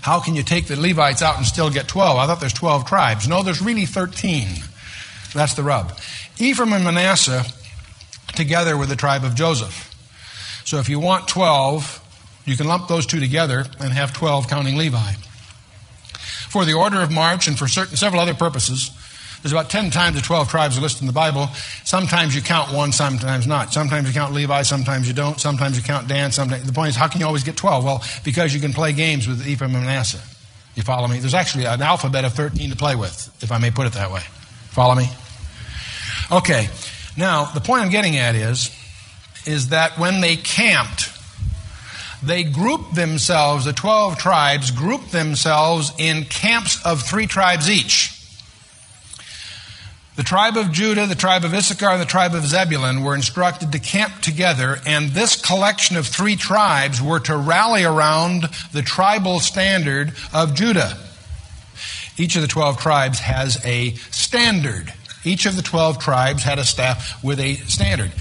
how 0.01 0.19
can 0.19 0.35
you 0.35 0.43
take 0.43 0.67
the 0.67 0.79
Levites 0.79 1.21
out 1.21 1.37
and 1.37 1.45
still 1.45 1.69
get 1.69 1.87
12? 1.87 2.17
I 2.17 2.27
thought 2.27 2.39
there's 2.39 2.53
12 2.53 2.85
tribes. 2.85 3.27
No, 3.27 3.43
there's 3.43 3.61
really 3.61 3.85
13. 3.85 4.47
That's 5.33 5.53
the 5.53 5.63
rub. 5.63 5.97
Ephraim 6.37 6.73
and 6.73 6.83
Manasseh 6.83 7.43
together 8.35 8.77
with 8.77 8.89
the 8.89 8.95
tribe 8.95 9.23
of 9.23 9.35
Joseph. 9.35 9.91
So 10.65 10.77
if 10.77 10.89
you 10.89 10.99
want 10.99 11.27
12, 11.27 12.01
you 12.45 12.57
can 12.57 12.67
lump 12.67 12.87
those 12.87 13.05
two 13.05 13.19
together 13.19 13.65
and 13.79 13.93
have 13.93 14.13
12 14.13 14.47
counting 14.47 14.77
Levi. 14.77 15.13
For 16.49 16.65
the 16.65 16.73
order 16.73 17.01
of 17.01 17.11
march 17.11 17.47
and 17.47 17.57
for 17.57 17.67
certain, 17.67 17.97
several 17.97 18.21
other 18.21 18.33
purposes, 18.33 18.91
there's 19.45 19.53
about 19.53 19.69
10 19.69 19.91
times 19.91 20.15
the 20.15 20.23
12 20.23 20.49
tribes 20.49 20.81
listed 20.81 21.03
in 21.03 21.07
the 21.07 21.13
Bible. 21.13 21.49
Sometimes 21.83 22.33
you 22.33 22.41
count 22.41 22.73
one, 22.73 22.91
sometimes 22.91 23.45
not. 23.45 23.71
Sometimes 23.71 24.07
you 24.07 24.13
count 24.13 24.33
Levi, 24.33 24.63
sometimes 24.63 25.07
you 25.07 25.13
don't. 25.13 25.39
Sometimes 25.39 25.77
you 25.77 25.83
count 25.83 26.07
Dan. 26.07 26.31
Sometimes, 26.31 26.63
the 26.65 26.73
point 26.73 26.89
is, 26.89 26.95
how 26.95 27.07
can 27.07 27.19
you 27.19 27.27
always 27.27 27.43
get 27.43 27.55
12? 27.55 27.85
Well, 27.85 28.03
because 28.23 28.55
you 28.55 28.59
can 28.59 28.73
play 28.73 28.91
games 28.91 29.27
with 29.27 29.47
Ephraim 29.47 29.75
and 29.75 29.85
Manasseh. 29.85 30.23
You 30.73 30.81
follow 30.81 31.07
me? 31.07 31.19
There's 31.19 31.35
actually 31.35 31.65
an 31.65 31.79
alphabet 31.83 32.25
of 32.25 32.33
13 32.33 32.71
to 32.71 32.75
play 32.75 32.95
with, 32.95 33.29
if 33.43 33.51
I 33.51 33.59
may 33.59 33.69
put 33.69 33.85
it 33.85 33.93
that 33.93 34.11
way. 34.11 34.21
Follow 34.71 34.95
me? 34.95 35.05
Okay. 36.31 36.67
Now, 37.15 37.45
the 37.45 37.61
point 37.61 37.83
I'm 37.83 37.91
getting 37.91 38.17
at 38.17 38.33
is 38.33 38.75
is 39.45 39.69
that 39.69 39.99
when 39.99 40.21
they 40.21 40.37
camped, 40.37 41.11
they 42.23 42.43
grouped 42.45 42.95
themselves, 42.95 43.65
the 43.65 43.73
12 43.73 44.17
tribes 44.17 44.71
grouped 44.71 45.11
themselves 45.11 45.93
in 45.99 46.23
camps 46.23 46.83
of 46.83 47.03
three 47.03 47.27
tribes 47.27 47.69
each. 47.69 48.14
The 50.25 50.29
tribe 50.29 50.57
of 50.57 50.71
Judah, 50.71 51.05
the 51.05 51.13
tribe 51.13 51.45
of 51.45 51.53
Issachar, 51.53 51.91
and 51.91 52.01
the 52.01 52.05
tribe 52.05 52.33
of 52.33 52.43
Zebulun 52.47 53.03
were 53.03 53.13
instructed 53.13 53.71
to 53.73 53.77
camp 53.77 54.21
together, 54.21 54.79
and 54.83 55.11
this 55.11 55.39
collection 55.39 55.97
of 55.97 56.07
three 56.07 56.35
tribes 56.35 56.99
were 56.99 57.19
to 57.19 57.37
rally 57.37 57.83
around 57.83 58.49
the 58.73 58.81
tribal 58.81 59.39
standard 59.39 60.13
of 60.33 60.55
Judah. 60.55 60.97
Each 62.17 62.35
of 62.35 62.41
the 62.41 62.47
12 62.47 62.79
tribes 62.79 63.19
has 63.19 63.63
a 63.63 63.93
standard. 64.09 64.91
Each 65.23 65.45
of 65.45 65.55
the 65.55 65.61
12 65.61 65.99
tribes 65.99 66.41
had 66.41 66.57
a 66.57 66.65
staff 66.65 67.23
with 67.23 67.39
a 67.39 67.57
standard 67.57 68.11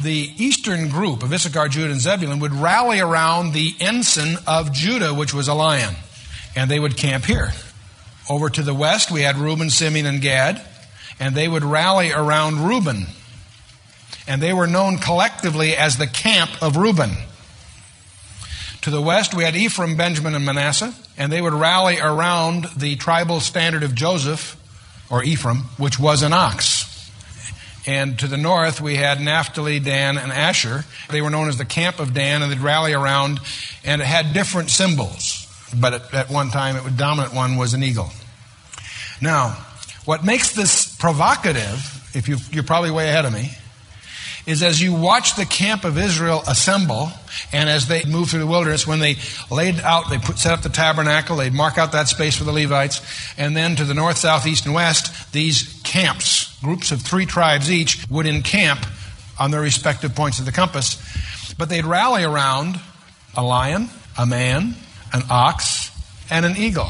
the 0.00 0.32
eastern 0.38 0.88
group 0.88 1.22
of 1.22 1.30
Issachar, 1.30 1.68
Judah, 1.68 1.90
and 1.90 2.00
Zebulun 2.00 2.38
would 2.38 2.54
rally 2.54 3.00
around 3.00 3.52
the 3.52 3.74
ensign 3.80 4.38
of 4.46 4.72
Judah, 4.72 5.12
which 5.12 5.34
was 5.34 5.48
a 5.48 5.54
lion, 5.54 5.94
and 6.56 6.70
they 6.70 6.80
would 6.80 6.96
camp 6.96 7.26
here. 7.26 7.52
Over 8.30 8.48
to 8.48 8.62
the 8.62 8.72
west, 8.72 9.10
we 9.10 9.22
had 9.22 9.36
Reuben, 9.36 9.68
Simeon, 9.68 10.06
and 10.06 10.22
Gad, 10.22 10.64
and 11.20 11.34
they 11.34 11.48
would 11.48 11.64
rally 11.64 12.12
around 12.12 12.66
Reuben. 12.66 13.06
And 14.26 14.42
they 14.42 14.52
were 14.52 14.66
known 14.66 14.98
collectively 14.98 15.74
as 15.74 15.96
the 15.96 16.06
camp 16.06 16.50
of 16.62 16.76
Reuben. 16.76 17.12
To 18.82 18.90
the 18.90 19.00
west, 19.00 19.34
we 19.34 19.44
had 19.44 19.56
Ephraim, 19.56 19.96
Benjamin, 19.96 20.34
and 20.34 20.44
Manasseh, 20.44 20.94
and 21.16 21.32
they 21.32 21.42
would 21.42 21.54
rally 21.54 21.98
around 21.98 22.66
the 22.76 22.96
tribal 22.96 23.40
standard 23.40 23.82
of 23.82 23.94
Joseph, 23.94 24.56
or 25.10 25.22
Ephraim, 25.22 25.64
which 25.78 25.98
was 25.98 26.22
an 26.22 26.32
ox. 26.32 26.84
And 27.86 28.18
to 28.18 28.26
the 28.26 28.36
north, 28.36 28.80
we 28.80 28.96
had 28.96 29.20
Naphtali, 29.20 29.80
Dan, 29.80 30.18
and 30.18 30.30
Asher. 30.30 30.84
They 31.10 31.22
were 31.22 31.30
known 31.30 31.48
as 31.48 31.56
the 31.56 31.64
Camp 31.64 32.00
of 32.00 32.12
Dan, 32.12 32.42
and 32.42 32.52
they'd 32.52 32.60
rally 32.60 32.92
around, 32.92 33.40
and 33.82 34.02
it 34.02 34.04
had 34.04 34.34
different 34.34 34.70
symbols. 34.70 35.46
But 35.74 36.14
at, 36.14 36.30
one 36.30 36.50
time, 36.50 36.82
the 36.84 36.90
dominant 36.90 37.34
one 37.34 37.56
was 37.56 37.74
an 37.74 37.82
eagle. 37.82 38.10
Now, 39.20 39.56
what 40.04 40.24
makes 40.24 40.52
this 40.52 40.87
provocative, 40.98 42.10
if 42.14 42.28
you, 42.28 42.36
you're 42.50 42.64
probably 42.64 42.90
way 42.90 43.08
ahead 43.08 43.24
of 43.24 43.32
me, 43.32 43.52
is 44.46 44.62
as 44.62 44.80
you 44.80 44.94
watch 44.94 45.36
the 45.36 45.44
camp 45.44 45.84
of 45.84 45.98
Israel 45.98 46.42
assemble, 46.48 47.10
and 47.52 47.68
as 47.68 47.86
they 47.86 48.02
move 48.04 48.30
through 48.30 48.38
the 48.38 48.46
wilderness, 48.46 48.86
when 48.86 48.98
they 48.98 49.16
laid 49.50 49.78
out, 49.80 50.08
they 50.08 50.16
put, 50.16 50.38
set 50.38 50.52
up 50.52 50.62
the 50.62 50.70
tabernacle, 50.70 51.36
they'd 51.36 51.52
mark 51.52 51.76
out 51.76 51.92
that 51.92 52.08
space 52.08 52.34
for 52.34 52.44
the 52.44 52.52
Levites, 52.52 53.02
and 53.36 53.54
then 53.54 53.76
to 53.76 53.84
the 53.84 53.92
north, 53.92 54.16
south, 54.16 54.46
east, 54.46 54.64
and 54.64 54.74
west, 54.74 55.32
these 55.32 55.80
camps, 55.84 56.58
groups 56.60 56.92
of 56.92 57.02
three 57.02 57.26
tribes 57.26 57.70
each, 57.70 58.06
would 58.08 58.24
encamp 58.24 58.86
on 59.38 59.50
their 59.50 59.60
respective 59.60 60.14
points 60.14 60.38
of 60.38 60.46
the 60.46 60.52
compass. 60.52 60.96
But 61.58 61.68
they'd 61.68 61.84
rally 61.84 62.24
around 62.24 62.80
a 63.36 63.42
lion, 63.42 63.90
a 64.16 64.24
man, 64.24 64.76
an 65.12 65.22
ox, 65.28 65.90
and 66.30 66.46
an 66.46 66.56
eagle. 66.56 66.88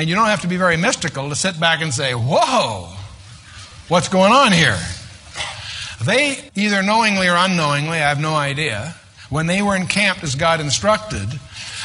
And 0.00 0.08
you 0.08 0.14
don't 0.14 0.28
have 0.28 0.40
to 0.40 0.48
be 0.48 0.56
very 0.56 0.78
mystical 0.78 1.28
to 1.28 1.36
sit 1.36 1.60
back 1.60 1.82
and 1.82 1.92
say, 1.92 2.14
Whoa, 2.14 2.88
what's 3.88 4.08
going 4.08 4.32
on 4.32 4.50
here? 4.50 4.78
They, 6.02 6.38
either 6.54 6.82
knowingly 6.82 7.28
or 7.28 7.36
unknowingly, 7.36 7.98
I 7.98 8.08
have 8.08 8.18
no 8.18 8.34
idea, 8.34 8.94
when 9.28 9.46
they 9.46 9.60
were 9.60 9.76
encamped 9.76 10.24
as 10.24 10.36
God 10.36 10.58
instructed, 10.58 11.28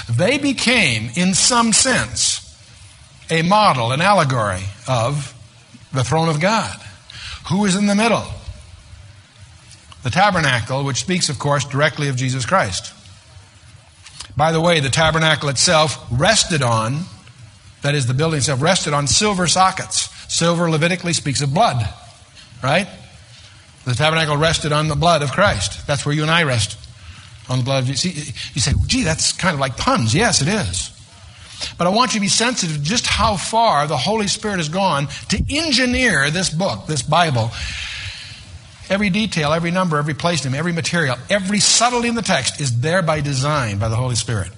they 0.09 0.37
became, 0.37 1.09
in 1.17 1.33
some 1.33 1.73
sense, 1.73 2.57
a 3.29 3.41
model, 3.41 3.91
an 3.91 3.99
allegory 3.99 4.63
of 4.87 5.33
the 5.91 6.05
throne 6.05 6.29
of 6.29 6.39
God. 6.39 6.73
Who 7.49 7.65
is 7.65 7.75
in 7.75 7.87
the 7.87 7.95
middle? 7.95 8.23
The 10.03 10.09
tabernacle, 10.09 10.85
which 10.85 11.01
speaks, 11.01 11.27
of 11.27 11.37
course, 11.37 11.65
directly 11.65 12.07
of 12.07 12.15
Jesus 12.15 12.45
Christ. 12.45 12.93
By 14.37 14.53
the 14.53 14.61
way, 14.61 14.79
the 14.79 14.89
tabernacle 14.89 15.49
itself 15.49 16.01
rested 16.09 16.61
on, 16.61 17.07
that 17.85 17.95
is, 17.95 18.07
the 18.07 18.13
building 18.13 18.37
itself 18.37 18.61
rested 18.61 18.93
on 18.93 19.07
silver 19.07 19.47
sockets. 19.47 20.09
Silver 20.33 20.69
Levitically 20.69 21.13
speaks 21.13 21.41
of 21.41 21.53
blood, 21.53 21.87
right? 22.63 22.87
The 23.85 23.93
tabernacle 23.93 24.37
rested 24.37 24.71
on 24.71 24.87
the 24.87 24.95
blood 24.95 25.21
of 25.21 25.31
Christ. 25.31 25.85
That's 25.85 26.05
where 26.05 26.15
you 26.15 26.23
and 26.23 26.31
I 26.31 26.43
rest 26.43 26.77
on 27.49 27.59
the 27.59 27.63
blood 27.63 27.83
of 27.83 27.89
Jesus. 27.89 28.55
You 28.55 28.61
say, 28.61 28.73
gee, 28.87 29.03
that's 29.03 29.31
kind 29.33 29.53
of 29.53 29.59
like 29.59 29.77
puns. 29.77 30.15
Yes, 30.15 30.41
it 30.41 30.47
is. 30.47 30.91
But 31.77 31.87
I 31.87 31.91
want 31.91 32.13
you 32.13 32.19
to 32.19 32.21
be 32.21 32.27
sensitive 32.27 32.77
to 32.77 32.81
just 32.81 33.05
how 33.05 33.37
far 33.37 33.87
the 33.87 33.97
Holy 33.97 34.27
Spirit 34.27 34.57
has 34.57 34.69
gone 34.69 35.07
to 35.29 35.43
engineer 35.49 36.29
this 36.31 36.49
book, 36.49 36.87
this 36.87 37.01
Bible. 37.01 37.51
Every 38.89 39.09
detail, 39.09 39.53
every 39.53 39.71
number, 39.71 39.97
every 39.97 40.13
place 40.13 40.43
name, 40.43 40.53
every 40.53 40.73
material, 40.73 41.17
every 41.29 41.59
subtlety 41.59 42.07
in 42.07 42.15
the 42.15 42.21
text 42.21 42.59
is 42.59 42.81
there 42.81 43.01
by 43.01 43.21
design 43.21 43.79
by 43.79 43.89
the 43.89 43.95
Holy 43.95 44.15
Spirit. 44.15 44.49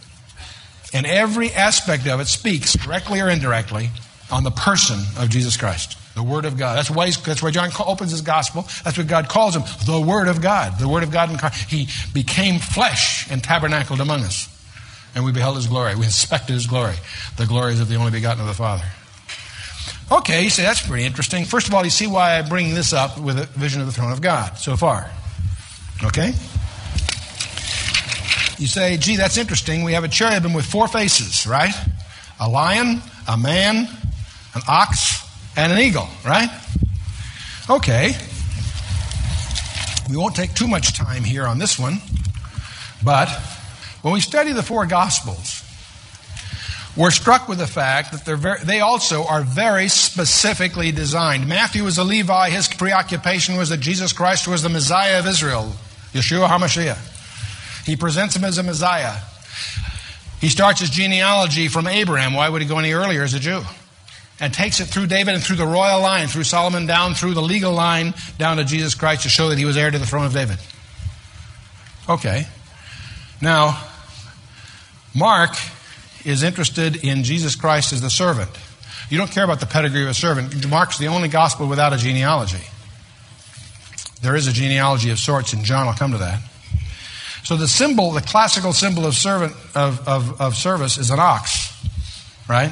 And 0.94 1.06
every 1.06 1.52
aspect 1.52 2.08
of 2.08 2.20
it 2.20 2.28
speaks, 2.28 2.74
directly 2.74 3.20
or 3.20 3.30
indirectly, 3.30 3.90
on 4.32 4.44
the 4.44 4.52
person 4.52 5.00
of 5.18 5.30
Jesus 5.30 5.58
Christ. 5.58 5.98
The 6.16 6.24
Word 6.24 6.46
of 6.46 6.58
God. 6.58 6.78
That's 6.78 6.90
why, 6.90 7.12
that's 7.12 7.44
why 7.44 7.52
John 7.52 7.70
opens 7.86 8.12
his 8.12 8.22
gospel. 8.22 8.66
That's 8.84 8.98
what 8.98 9.08
God 9.08 9.30
calls 9.30 9.56
him. 9.56 9.64
The 9.86 10.02
Word 10.02 10.28
of 10.28 10.42
God. 10.42 10.80
The 10.80 10.90
Word 10.90 11.04
of 11.04 11.12
God. 11.12 11.30
He 11.68 11.88
became 12.14 12.60
flesh 12.60 13.30
and 13.30 13.44
tabernacled 13.44 14.02
among 14.02 14.22
us. 14.22 14.50
And 15.14 15.24
we 15.26 15.32
beheld 15.32 15.56
his 15.56 15.68
glory. 15.68 15.96
We 15.96 16.06
inspected 16.06 16.54
his 16.54 16.68
glory. 16.68 16.96
The 17.38 17.46
glories 17.46 17.80
of 17.80 17.88
the 17.88 17.96
only 17.96 18.12
begotten 18.12 18.42
of 18.42 18.48
the 18.48 18.54
Father. 18.54 18.86
Okay, 20.12 20.44
you 20.44 20.50
say 20.50 20.64
that's 20.64 20.86
pretty 20.86 21.06
interesting. 21.06 21.44
First 21.46 21.68
of 21.68 21.74
all, 21.74 21.84
you 21.84 21.90
see 21.90 22.08
why 22.08 22.38
I 22.38 22.42
bring 22.42 22.74
this 22.74 22.94
up 22.94 23.20
with 23.20 23.38
a 23.38 23.46
vision 23.60 23.82
of 23.82 23.88
the 23.88 23.94
throne 23.94 24.12
of 24.12 24.22
God 24.22 24.58
so 24.58 24.78
far. 24.78 25.12
Okay? 26.04 26.34
You 28.58 28.66
say, 28.68 28.98
gee, 28.98 29.18
that's 29.18 29.38
interesting. 29.38 29.84
We 29.84 29.94
have 29.94 30.04
a 30.04 30.08
cherubim 30.08 30.54
with 30.54 30.66
four 30.66 30.88
faces, 30.88 31.46
right? 31.46 31.74
A 32.40 32.50
lion, 32.50 33.02
a 33.28 33.38
man, 33.38 33.88
an 34.56 34.62
ox, 34.68 35.24
and 35.56 35.72
an 35.72 35.80
eagle, 35.80 36.08
right? 36.26 36.50
Okay. 37.70 38.16
We 40.10 40.18
won't 40.18 40.36
take 40.36 40.54
too 40.54 40.68
much 40.68 40.98
time 40.98 41.24
here 41.24 41.46
on 41.46 41.60
this 41.60 41.78
one, 41.78 42.00
but 43.04 43.30
when 44.02 44.14
we 44.14 44.22
study 44.22 44.54
the 44.54 44.64
four 44.64 44.86
Gospels, 44.86 45.64
we're 46.96 47.12
struck 47.12 47.48
with 47.48 47.60
the 47.60 47.68
fact 47.68 48.12
that 48.12 48.26
they're 48.26 48.38
very, 48.38 48.64
they 48.64 48.80
also 48.80 49.26
are 49.26 49.44
very 49.44 49.88
specifically 49.88 50.92
designed. 50.92 51.48
Matthew 51.48 51.84
was 51.84 52.00
a 52.00 52.04
Levi. 52.04 52.50
His 52.50 52.68
preoccupation 52.68 53.58
was 53.58 53.70
that 53.70 53.82
Jesus 53.82 54.14
Christ 54.14 54.48
was 54.48 54.64
the 54.64 54.70
Messiah 54.70 55.20
of 55.20 55.28
Israel, 55.28 55.74
Yeshua 56.14 56.48
HaMashiach. 56.48 57.17
He 57.88 57.96
presents 57.96 58.36
him 58.36 58.44
as 58.44 58.60
a 58.60 58.64
Messiah. 58.64 59.16
He 60.40 60.50
starts 60.50 60.82
his 60.82 60.92
genealogy 60.92 61.68
from 61.68 61.88
Abraham. 61.88 62.36
Why 62.36 62.48
would 62.48 62.62
he 62.62 62.68
go 62.68 62.78
any 62.78 62.92
earlier 62.92 63.24
as 63.24 63.34
a 63.34 63.40
Jew? 63.40 63.64
and 64.40 64.54
takes 64.54 64.80
it 64.80 64.86
through 64.86 65.08
David 65.08 65.34
and 65.34 65.44
through 65.44 65.56
the 65.56 65.66
royal 65.66 66.02
line, 66.02 66.28
through 66.28 66.44
Solomon, 66.44 66.86
down 66.86 67.16
through 67.16 67.34
the 67.34 67.42
legal 67.42 67.74
line, 67.74 68.14
down 68.38 68.58
to 68.58 68.64
Jesus 68.64 68.94
Christ 68.94 69.24
to 69.24 69.30
show 69.30 69.50
that 69.50 69.58
he 69.58 69.66
was 69.66 69.78
heir 69.78 69.90
to 69.90 69.98
the 69.98 70.06
throne 70.06 70.26
of 70.26 70.34
David. 70.34 70.60
Okay. 72.08 72.46
Now, 73.42 73.82
Mark 75.16 75.56
is 76.24 76.44
interested 76.44 77.04
in 77.04 77.24
Jesus 77.24 77.56
Christ 77.56 77.94
as 77.94 78.02
the 78.02 78.10
servant. 78.10 78.50
You 79.10 79.18
don't 79.18 79.32
care 79.32 79.44
about 79.44 79.60
the 79.60 79.66
pedigree 79.66 80.04
of 80.04 80.10
a 80.10 80.14
servant. 80.14 80.68
Mark's 80.70 80.98
the 80.98 81.08
only 81.08 81.30
gospel 81.30 81.68
without 81.68 81.94
a 81.94 81.98
genealogy. 81.98 82.64
There 84.22 84.36
is 84.36 84.48
a 84.48 84.52
genealogy 84.52 85.10
of 85.12 85.20
sorts 85.20 85.54
in 85.54 85.64
John. 85.64 85.88
I'll 85.88 85.94
come 85.94 86.12
to 86.12 86.18
that. 86.20 86.42
So 87.48 87.56
the 87.56 87.68
symbol, 87.68 88.12
the 88.12 88.22
classical 88.22 88.74
symbol 88.74 89.06
of 89.06 89.16
servant 89.16 89.54
of, 89.74 90.06
of, 90.06 90.42
of 90.42 90.56
service 90.56 90.98
is 90.98 91.12
an 91.12 91.20
ox, 91.20 91.74
right? 92.50 92.72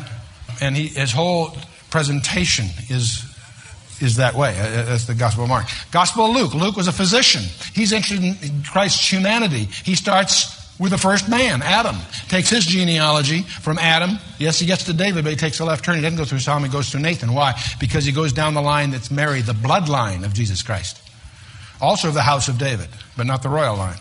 and 0.62 0.76
he, 0.76 0.88
his 0.88 1.12
whole 1.12 1.56
presentation 1.90 2.66
is 2.90 3.24
is 4.02 4.18
that 4.18 4.36
way. 4.36 4.50
Uh, 4.50 4.84
that's 4.84 5.06
the 5.06 5.16
Gospel 5.16 5.44
of 5.44 5.50
Mark. 5.50 5.68
Gospel 5.92 6.26
of 6.26 6.36
Luke. 6.36 6.54
Luke 6.54 6.76
was 6.76 6.90
a 6.90 6.92
physician. 6.92 7.44
He's 7.74 7.94
interested 7.94 8.22
in 8.22 8.64
Christ's 8.64 9.10
humanity. 9.10 9.70
He 9.86 9.96
starts 9.96 10.78
with 10.78 10.92
the 10.92 10.98
first 10.98 11.30
man, 11.30 11.62
Adam. 11.62 11.96
Takes 12.28 12.50
his 12.50 12.66
genealogy 12.66 13.44
from 13.44 13.80
Adam. 13.80 14.18
Yes, 14.38 14.60
he 14.60 14.66
gets 14.66 14.84
to 14.86 14.94
David, 14.94 15.24
but 15.24 15.30
he 15.30 15.38
takes 15.38 15.62
a 15.62 15.66
left 15.66 15.86
turn. 15.86 15.96
He 15.96 16.02
doesn't 16.02 16.18
go 16.18 16.26
through 16.26 16.40
Solomon, 16.40 16.70
he 16.70 16.74
goes 16.76 16.90
through 16.90 17.00
Nathan. 17.00 17.34
Why? 17.34 17.58
Because 17.80 18.04
he 18.04 18.12
goes 18.12 18.34
down 18.34 18.54
the 18.54 18.62
line 18.62 18.92
that's 18.92 19.10
Mary, 19.10 19.40
the 19.40 19.54
bloodline 19.54 20.26
of 20.26 20.34
Jesus 20.34 20.62
Christ. 20.62 21.02
Also 21.80 22.10
of 22.10 22.14
the 22.14 22.22
house 22.24 22.50
of 22.50 22.58
David, 22.58 22.90
but 23.16 23.26
not 23.26 23.44
the 23.44 23.50
royal 23.50 23.78
line. 23.78 23.98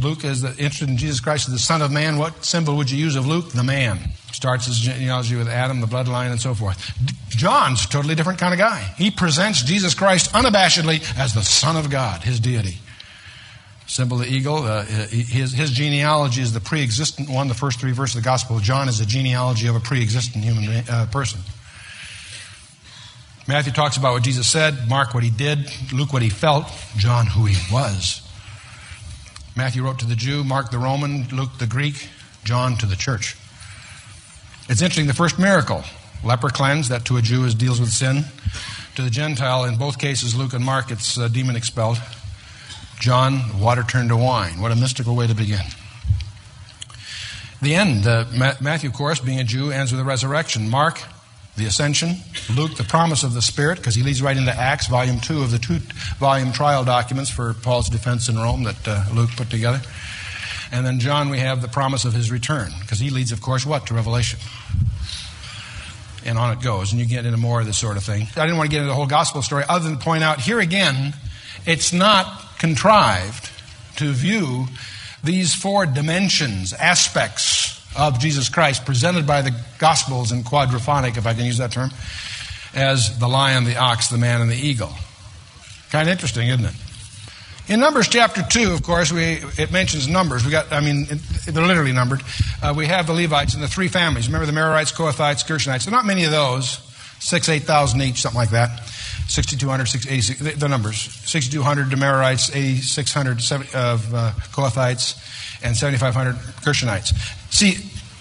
Luke 0.00 0.24
is 0.24 0.44
interested 0.44 0.88
in 0.88 0.96
Jesus 0.96 1.20
Christ 1.20 1.48
as 1.48 1.54
the 1.54 1.58
Son 1.58 1.82
of 1.82 1.90
Man. 1.92 2.18
What 2.18 2.44
symbol 2.44 2.76
would 2.76 2.90
you 2.90 2.98
use 2.98 3.16
of 3.16 3.26
Luke? 3.26 3.50
The 3.50 3.62
man. 3.62 3.98
Starts 4.32 4.66
his 4.66 4.78
genealogy 4.78 5.36
with 5.36 5.48
Adam, 5.48 5.80
the 5.80 5.86
bloodline, 5.86 6.30
and 6.30 6.40
so 6.40 6.54
forth. 6.54 6.92
John's 7.28 7.86
totally 7.86 8.14
different 8.14 8.38
kind 8.38 8.52
of 8.52 8.58
guy. 8.58 8.80
He 8.96 9.10
presents 9.10 9.62
Jesus 9.62 9.94
Christ 9.94 10.32
unabashedly 10.32 11.18
as 11.18 11.34
the 11.34 11.42
Son 11.42 11.76
of 11.76 11.90
God, 11.90 12.22
his 12.22 12.40
deity. 12.40 12.78
Symbol 13.86 14.20
of 14.20 14.26
the 14.26 14.32
eagle. 14.32 14.64
Uh, 14.64 14.84
his, 14.84 15.52
his 15.52 15.70
genealogy 15.70 16.40
is 16.40 16.52
the 16.52 16.60
pre 16.60 16.82
existent 16.82 17.28
one. 17.28 17.48
The 17.48 17.54
first 17.54 17.78
three 17.78 17.92
verses 17.92 18.16
of 18.16 18.22
the 18.22 18.26
Gospel 18.26 18.56
of 18.56 18.62
John 18.62 18.88
is 18.88 18.98
the 18.98 19.06
genealogy 19.06 19.68
of 19.68 19.76
a 19.76 19.80
pre 19.80 20.02
existent 20.02 20.42
human 20.42 20.84
uh, 20.88 21.06
person. 21.12 21.40
Matthew 23.46 23.74
talks 23.74 23.98
about 23.98 24.14
what 24.14 24.22
Jesus 24.22 24.48
said, 24.48 24.88
Mark 24.88 25.12
what 25.12 25.22
he 25.22 25.28
did, 25.28 25.70
Luke 25.92 26.14
what 26.14 26.22
he 26.22 26.30
felt, 26.30 26.64
John 26.96 27.26
who 27.26 27.44
he 27.44 27.72
was. 27.72 28.23
Matthew 29.56 29.84
wrote 29.84 30.00
to 30.00 30.06
the 30.06 30.16
Jew, 30.16 30.42
Mark 30.42 30.72
the 30.72 30.78
Roman, 30.78 31.28
Luke 31.28 31.58
the 31.58 31.66
Greek, 31.66 32.08
John 32.42 32.76
to 32.78 32.86
the 32.86 32.96
church. 32.96 33.36
It's 34.68 34.82
interesting, 34.82 35.06
the 35.06 35.14
first 35.14 35.38
miracle, 35.38 35.84
leper 36.24 36.48
cleansed, 36.48 36.90
that 36.90 37.04
to 37.04 37.16
a 37.18 37.22
Jew 37.22 37.44
is 37.44 37.54
deals 37.54 37.80
with 37.80 37.90
sin. 37.90 38.24
To 38.96 39.02
the 39.02 39.10
Gentile, 39.10 39.64
in 39.64 39.76
both 39.76 39.98
cases, 39.98 40.34
Luke 40.34 40.54
and 40.54 40.64
Mark, 40.64 40.90
it's 40.90 41.16
uh, 41.18 41.28
demon 41.28 41.54
expelled. 41.54 41.98
John, 42.98 43.60
water 43.60 43.82
turned 43.82 44.08
to 44.08 44.16
wine. 44.16 44.60
What 44.60 44.72
a 44.72 44.76
mystical 44.76 45.14
way 45.14 45.26
to 45.26 45.34
begin. 45.34 45.64
The 47.62 47.74
end, 47.76 48.06
uh, 48.06 48.24
Matthew, 48.60 48.90
of 48.90 48.96
course, 48.96 49.20
being 49.20 49.40
a 49.40 49.44
Jew, 49.44 49.70
ends 49.70 49.92
with 49.92 50.00
the 50.00 50.04
resurrection. 50.04 50.68
Mark, 50.68 51.00
the 51.56 51.66
ascension. 51.66 52.16
Luke, 52.54 52.76
the 52.76 52.84
promise 52.84 53.22
of 53.22 53.32
the 53.32 53.42
Spirit, 53.42 53.78
because 53.78 53.94
he 53.94 54.02
leads 54.02 54.20
right 54.20 54.36
into 54.36 54.52
Acts, 54.52 54.88
volume 54.88 55.20
two 55.20 55.42
of 55.42 55.50
the 55.50 55.58
two 55.58 55.78
volume 56.18 56.52
trial 56.52 56.84
documents 56.84 57.30
for 57.30 57.54
Paul's 57.54 57.88
defense 57.88 58.28
in 58.28 58.36
Rome 58.36 58.64
that 58.64 58.88
uh, 58.88 59.04
Luke 59.12 59.30
put 59.36 59.50
together. 59.50 59.80
And 60.72 60.84
then 60.84 60.98
John, 60.98 61.28
we 61.28 61.38
have 61.38 61.62
the 61.62 61.68
promise 61.68 62.04
of 62.04 62.12
his 62.12 62.30
return, 62.30 62.72
because 62.80 62.98
he 62.98 63.10
leads, 63.10 63.30
of 63.30 63.40
course, 63.40 63.64
what? 63.64 63.86
To 63.86 63.94
Revelation. 63.94 64.40
And 66.26 66.38
on 66.38 66.56
it 66.56 66.62
goes. 66.62 66.90
And 66.90 67.00
you 67.00 67.06
get 67.06 67.24
into 67.24 67.38
more 67.38 67.60
of 67.60 67.66
this 67.66 67.76
sort 67.76 67.96
of 67.96 68.02
thing. 68.02 68.26
I 68.36 68.46
didn't 68.46 68.56
want 68.56 68.70
to 68.70 68.74
get 68.74 68.78
into 68.78 68.88
the 68.88 68.94
whole 68.94 69.06
gospel 69.06 69.42
story, 69.42 69.62
other 69.68 69.88
than 69.88 69.98
point 69.98 70.24
out 70.24 70.40
here 70.40 70.58
again, 70.58 71.14
it's 71.66 71.92
not 71.92 72.58
contrived 72.58 73.50
to 73.96 74.10
view 74.10 74.66
these 75.22 75.54
four 75.54 75.86
dimensions, 75.86 76.72
aspects 76.72 77.63
of 77.96 78.18
Jesus 78.18 78.48
Christ, 78.48 78.84
presented 78.84 79.26
by 79.26 79.42
the 79.42 79.54
Gospels 79.78 80.32
in 80.32 80.42
quadraphonic, 80.42 81.16
if 81.16 81.26
I 81.26 81.34
can 81.34 81.44
use 81.44 81.58
that 81.58 81.72
term, 81.72 81.90
as 82.74 83.18
the 83.18 83.28
lion, 83.28 83.64
the 83.64 83.76
ox, 83.76 84.08
the 84.08 84.18
man, 84.18 84.40
and 84.40 84.50
the 84.50 84.56
eagle. 84.56 84.92
Kind 85.90 86.08
of 86.08 86.12
interesting, 86.12 86.48
isn't 86.48 86.64
it? 86.64 86.74
In 87.66 87.80
Numbers 87.80 88.08
chapter 88.08 88.42
2, 88.42 88.72
of 88.72 88.82
course, 88.82 89.10
we, 89.10 89.40
it 89.56 89.72
mentions 89.72 90.06
numbers. 90.06 90.44
We 90.44 90.50
got, 90.50 90.70
I 90.70 90.80
mean, 90.80 91.06
they're 91.46 91.66
literally 91.66 91.92
numbered. 91.92 92.20
Uh, 92.62 92.74
we 92.76 92.86
have 92.86 93.06
the 93.06 93.14
Levites 93.14 93.54
and 93.54 93.62
the 93.62 93.68
three 93.68 93.88
families. 93.88 94.26
Remember 94.26 94.44
the 94.44 94.52
Merarites, 94.52 94.92
Kohathites, 94.92 95.46
Gershonites. 95.46 95.86
There 95.86 95.94
are 95.94 95.96
not 95.96 96.04
many 96.04 96.24
of 96.24 96.30
those. 96.30 96.80
Six, 97.20 97.48
8,000 97.48 98.02
each, 98.02 98.20
something 98.20 98.38
like 98.38 98.50
that. 98.50 98.86
6,200, 99.28 99.86
686, 99.86 100.60
the 100.60 100.68
numbers. 100.68 101.00
6,200 101.00 101.86
Merarites, 101.96 102.54
8,600 102.54 103.38
of 103.74 104.14
uh, 104.14 104.32
Kohathites, 104.52 105.16
and 105.64 105.74
7,500 105.74 106.34
Gershonites. 106.60 107.14
See, 107.54 107.76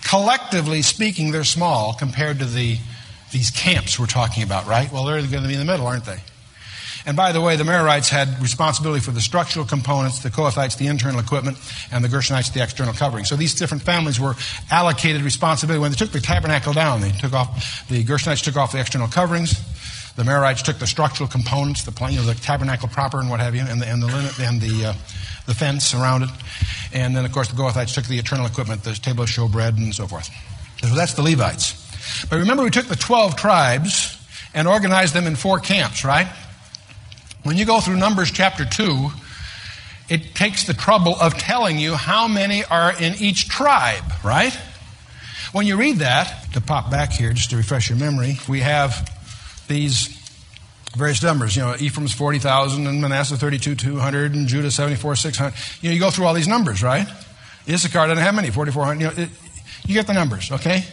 collectively 0.08 0.84
speaking, 0.84 1.32
they're 1.32 1.44
small 1.44 1.96
compared 1.96 2.38
to 2.38 2.46
the, 2.46 2.78
these 3.32 3.50
camps 3.50 4.00
we're 4.00 4.06
talking 4.06 4.44
about, 4.44 4.68
right? 4.68 4.92
Well, 4.92 5.06
they're 5.06 5.20
going 5.22 5.42
to 5.42 5.48
be 5.48 5.56
in 5.56 5.60
the 5.60 5.66
middle, 5.66 5.88
aren't 5.88 6.06
they? 6.06 6.20
And 7.08 7.18
by 7.18 7.32
the 7.32 7.42
way, 7.42 7.56
the 7.56 7.64
Merarites 7.64 8.10
had 8.10 8.40
responsibility 8.44 9.02
for 9.02 9.10
the 9.10 9.22
structural 9.22 9.66
components, 9.66 10.20
the 10.20 10.30
Kohathites, 10.30 10.78
the 10.78 10.86
internal 10.86 11.20
equipment, 11.20 11.58
and 11.92 12.04
the 12.04 12.10
Gershonites, 12.10 12.54
the 12.54 12.62
external 12.62 12.94
covering. 12.94 13.26
So 13.26 13.36
these 13.36 13.56
different 13.56 13.82
families 13.82 14.20
were 14.20 14.36
allocated 14.70 15.24
responsibility. 15.24 15.82
When 15.82 15.90
they 15.90 15.98
took 15.98 16.12
the 16.12 16.22
tabernacle 16.22 16.74
down, 16.74 17.02
they 17.02 17.12
took 17.12 17.34
off, 17.34 17.90
the 17.90 18.04
Gershonites 18.04 18.44
took 18.44 18.56
off 18.56 18.72
the 18.72 18.80
external 18.80 19.08
coverings. 19.08 19.60
The 20.16 20.22
Merarites 20.22 20.62
took 20.62 20.78
the 20.78 20.86
structural 20.86 21.28
components, 21.28 21.86
the, 21.86 22.08
you 22.12 22.18
know, 22.18 22.24
the 22.24 22.36
tabernacle 22.36 22.88
proper 22.88 23.20
and 23.20 23.32
what 23.32 23.40
have 23.40 23.56
you, 23.56 23.62
and 23.62 23.82
the, 23.82 23.88
and 23.88 24.04
the, 24.04 24.36
and 24.42 24.62
the, 24.62 24.90
uh, 24.90 24.94
the 25.48 25.56
fence 25.56 25.96
around 25.96 26.22
it. 26.22 26.30
And 26.94 27.16
then, 27.16 27.26
of 27.26 27.32
course, 27.32 27.50
the 27.50 27.56
Kohathites 27.56 27.96
took 27.96 28.06
the 28.06 28.20
eternal 28.20 28.46
equipment, 28.46 28.84
the 28.84 28.94
table 28.94 29.24
of 29.24 29.30
showbread, 29.30 29.78
and 29.78 29.94
so 29.94 30.08
forth. 30.08 30.30
So 30.80 30.94
that's 30.94 31.16
the 31.16 31.24
Levites. 31.24 32.28
But 32.30 32.38
remember, 32.38 32.64
we 32.64 32.70
took 32.70 32.86
the 32.86 32.96
12 32.96 33.36
tribes 33.36 34.20
and 34.54 34.68
organized 34.68 35.14
them 35.14 35.26
in 35.26 35.36
four 35.36 35.60
camps, 35.60 36.06
right? 36.06 36.28
When 37.44 37.58
you 37.58 37.66
go 37.66 37.80
through 37.80 37.98
Numbers 37.98 38.32
chapter 38.32 38.66
2, 38.66 39.10
it 40.10 40.36
takes 40.36 40.68
the 40.68 40.74
trouble 40.74 41.16
of 41.20 41.34
telling 41.34 41.80
you 41.80 41.96
how 41.96 42.28
many 42.28 42.64
are 42.64 42.94
in 43.02 43.16
each 43.20 43.50
tribe, 43.50 44.04
right? 44.24 44.54
When 45.52 45.66
you 45.66 45.78
read 45.78 45.98
that, 45.98 46.54
to 46.54 46.62
pop 46.62 46.92
back 46.92 47.12
here 47.12 47.34
just 47.34 47.50
to 47.50 47.58
refresh 47.58 47.90
your 47.90 47.98
memory, 47.98 48.38
we 48.48 48.60
have 48.60 49.10
these 49.68 50.23
various 50.96 51.22
numbers. 51.24 51.56
You 51.56 51.64
know, 51.64 51.76
Ephraim's 51.80 52.14
40,000 52.14 52.88
and 52.88 53.02
Manasseh 53.02 53.38
32,200 53.38 54.36
and 54.36 54.48
Judah 54.48 54.72
74, 54.72 55.16
600. 55.16 55.54
You 55.82 55.90
know, 55.90 55.94
you 55.94 56.00
go 56.00 56.10
through 56.10 56.26
all 56.26 56.34
these 56.34 56.48
numbers, 56.48 56.84
right? 56.84 57.08
Issachar 57.68 58.08
doesn't 58.08 58.24
have 58.24 58.36
many, 58.36 58.50
4,400. 58.50 59.02
You 59.02 59.08
know, 59.08 59.24
it, 59.24 59.30
you 59.86 59.94
get 59.94 60.08
the 60.08 60.14
numbers, 60.14 60.52
okay? 60.52 60.84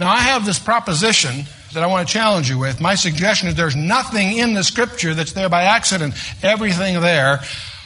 Now, 0.00 0.10
I 0.10 0.18
have 0.18 0.44
this 0.44 0.58
proposition 0.58 1.44
that 1.72 1.82
I 1.82 1.86
want 1.86 2.06
to 2.06 2.12
challenge 2.12 2.48
you 2.48 2.58
with. 2.58 2.80
My 2.80 2.94
suggestion 2.94 3.48
is 3.48 3.54
there's 3.54 3.76
nothing 3.76 4.38
in 4.38 4.54
the 4.54 4.64
scripture 4.64 5.14
that's 5.14 5.32
there 5.32 5.48
by 5.48 5.64
accident. 5.64 6.14
Everything 6.42 7.00
there 7.00 7.40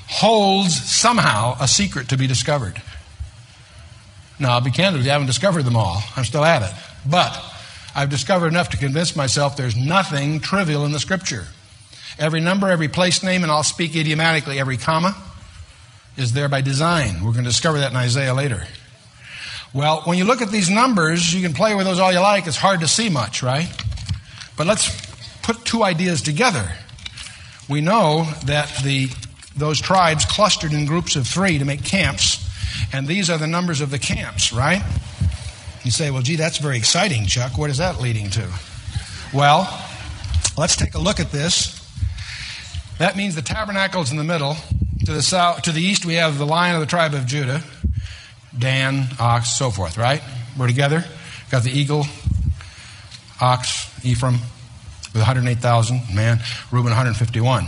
holds 0.08 0.74
somehow 0.74 1.56
a 1.60 1.68
secret 1.68 2.08
to 2.10 2.16
be 2.16 2.26
discovered. 2.26 2.80
Now, 4.38 4.52
I'll 4.52 4.60
be 4.60 4.70
candid 4.70 5.00
with 5.00 5.06
you, 5.06 5.10
I 5.10 5.14
haven't 5.14 5.26
discovered 5.26 5.64
them 5.64 5.76
all. 5.76 6.02
I'm 6.16 6.24
still 6.24 6.44
at 6.44 6.62
it. 6.62 6.74
But 7.08 7.32
I've 7.98 8.10
discovered 8.10 8.46
enough 8.46 8.68
to 8.68 8.76
convince 8.76 9.16
myself 9.16 9.56
there's 9.56 9.74
nothing 9.74 10.38
trivial 10.38 10.84
in 10.84 10.92
the 10.92 11.00
scripture. 11.00 11.48
Every 12.16 12.38
number, 12.38 12.68
every 12.68 12.86
place 12.86 13.24
name, 13.24 13.42
and 13.42 13.50
I'll 13.50 13.64
speak 13.64 13.96
idiomatically, 13.96 14.60
every 14.60 14.76
comma 14.76 15.16
is 16.16 16.32
there 16.32 16.48
by 16.48 16.60
design. 16.60 17.24
We're 17.24 17.32
going 17.32 17.42
to 17.42 17.50
discover 17.50 17.80
that 17.80 17.90
in 17.90 17.96
Isaiah 17.96 18.34
later. 18.34 18.62
Well, 19.74 20.02
when 20.02 20.16
you 20.16 20.22
look 20.22 20.42
at 20.42 20.52
these 20.52 20.70
numbers, 20.70 21.34
you 21.34 21.42
can 21.42 21.54
play 21.54 21.74
with 21.74 21.86
those 21.86 21.98
all 21.98 22.12
you 22.12 22.20
like. 22.20 22.46
It's 22.46 22.56
hard 22.56 22.78
to 22.80 22.86
see 22.86 23.08
much, 23.08 23.42
right? 23.42 23.68
But 24.56 24.68
let's 24.68 24.88
put 25.42 25.64
two 25.64 25.82
ideas 25.82 26.22
together. 26.22 26.70
We 27.68 27.80
know 27.80 28.28
that 28.44 28.72
the, 28.84 29.08
those 29.56 29.80
tribes 29.80 30.24
clustered 30.24 30.72
in 30.72 30.86
groups 30.86 31.16
of 31.16 31.26
three 31.26 31.58
to 31.58 31.64
make 31.64 31.82
camps, 31.82 32.48
and 32.92 33.08
these 33.08 33.28
are 33.28 33.38
the 33.38 33.48
numbers 33.48 33.80
of 33.80 33.90
the 33.90 33.98
camps, 33.98 34.52
right? 34.52 34.84
You 35.88 35.92
say, 35.92 36.10
well, 36.10 36.20
gee, 36.20 36.36
that's 36.36 36.58
very 36.58 36.76
exciting, 36.76 37.24
Chuck. 37.24 37.56
What 37.56 37.70
is 37.70 37.78
that 37.78 37.98
leading 37.98 38.28
to? 38.28 38.46
Well, 39.32 39.66
let's 40.58 40.76
take 40.76 40.94
a 40.94 40.98
look 40.98 41.18
at 41.18 41.32
this. 41.32 41.82
That 42.98 43.16
means 43.16 43.34
the 43.34 43.40
tabernacle's 43.40 44.10
in 44.10 44.18
the 44.18 44.22
middle. 44.22 44.54
To 45.06 45.12
the 45.14 45.22
south, 45.22 45.62
to 45.62 45.72
the 45.72 45.80
east, 45.80 46.04
we 46.04 46.16
have 46.16 46.36
the 46.36 46.44
lion 46.44 46.74
of 46.74 46.82
the 46.82 46.86
tribe 46.86 47.14
of 47.14 47.24
Judah. 47.24 47.62
Dan, 48.58 49.06
ox, 49.18 49.56
so 49.56 49.70
forth, 49.70 49.96
right? 49.96 50.20
We're 50.58 50.66
together. 50.66 51.06
Got 51.50 51.62
the 51.62 51.70
eagle, 51.70 52.04
ox, 53.40 53.90
Ephraim 54.04 54.40
with 55.14 55.22
108,000 55.22 56.14
man, 56.14 56.40
Reuben 56.70 56.90
151. 56.90 57.66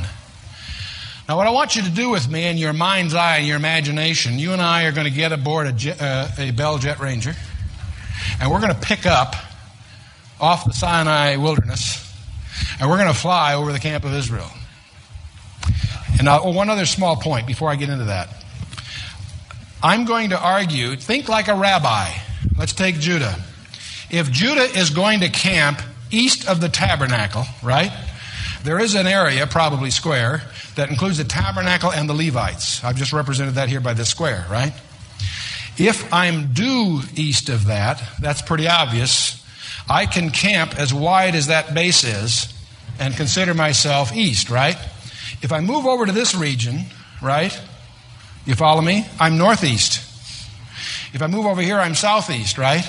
Now, 1.27 1.39
what 1.39 1.47
I 1.47 1.50
want 1.53 1.75
you 1.75 1.81
to 1.85 1.91
do 1.91 2.11
with 2.11 2.29
me 2.29 2.49
in 2.49 2.59
your 2.59 2.75
mind's 2.75 3.15
eye 3.15 3.39
and 3.39 3.47
your 3.47 3.57
imagination, 3.57 4.39
you 4.39 4.53
and 4.53 4.61
I 4.61 4.85
are 4.85 4.93
going 4.93 5.07
to 5.07 5.11
get 5.11 5.33
aboard 5.33 5.69
a, 5.69 5.73
jet, 5.73 6.03
uh, 6.03 6.29
a 6.37 6.50
Bell 6.50 6.77
Jet 6.77 7.00
Ranger, 7.00 7.35
and 8.40 8.50
we're 8.50 8.61
going 8.61 8.75
to 8.75 8.80
pick 8.80 9.06
up 9.06 9.35
off 10.40 10.64
the 10.64 10.72
Sinai 10.72 11.37
wilderness, 11.37 12.12
and 12.81 12.88
we're 12.88 12.96
going 12.96 13.12
to 13.12 13.18
fly 13.18 13.55
over 13.55 13.72
the 13.72 13.79
camp 13.79 14.05
of 14.05 14.14
Israel. 14.14 14.50
And 16.12 16.24
now, 16.24 16.40
oh, 16.42 16.50
one 16.50 16.70
other 16.70 16.87
small 16.87 17.16
point 17.16 17.46
before 17.46 17.70
I 17.70 17.76
get 17.76 17.90
into 17.90 18.07
that. 18.07 18.29
I'm 19.83 20.05
going 20.05 20.31
to 20.31 20.38
argue, 20.38 20.96
think 20.96 21.29
like 21.29 21.48
a 21.48 21.55
rabbi. 21.55 22.11
Let's 22.59 22.72
take 22.72 22.98
Judah. 22.98 23.37
If 24.11 24.31
Judah 24.31 24.64
is 24.64 24.90
going 24.90 25.20
to 25.20 25.29
camp 25.29 25.81
east 26.11 26.48
of 26.48 26.61
the 26.61 26.68
tabernacle, 26.68 27.44
right? 27.62 27.92
There 28.64 28.79
is 28.79 28.94
an 28.94 29.07
area, 29.07 29.46
probably 29.46 29.90
square, 29.90 30.42
that 30.74 30.90
includes 30.90 31.18
the 31.18 31.24
tabernacle 31.24 31.90
and 31.92 32.09
the 32.09 32.14
Levites. 32.14 32.85
I've 32.85 32.96
just 32.96 33.12
represented 33.12 33.55
that 33.55 33.68
here 33.68 33.81
by 33.81 33.94
this 33.94 34.09
square, 34.09 34.44
right? 34.50 34.72
If 35.81 36.12
I'm 36.12 36.53
due 36.53 37.01
east 37.16 37.49
of 37.49 37.64
that, 37.69 38.03
that's 38.21 38.43
pretty 38.43 38.69
obvious. 38.69 39.43
I 39.88 40.05
can 40.05 40.29
camp 40.29 40.79
as 40.79 40.93
wide 40.93 41.35
as 41.35 41.47
that 41.47 41.73
base 41.73 42.05
is 42.05 42.53
and 42.99 43.16
consider 43.16 43.55
myself 43.55 44.14
east, 44.14 44.51
right? 44.51 44.77
If 45.40 45.53
I 45.53 45.61
move 45.61 45.87
over 45.87 46.05
to 46.05 46.12
this 46.12 46.35
region, 46.35 46.81
right? 47.23 47.59
You 48.45 48.57
follow 48.57 48.83
me? 48.83 49.07
I'm 49.19 49.38
northeast. 49.38 50.07
If 51.14 51.23
I 51.23 51.29
move 51.29 51.47
over 51.47 51.62
here, 51.62 51.79
I'm 51.79 51.95
southeast, 51.95 52.59
right? 52.59 52.85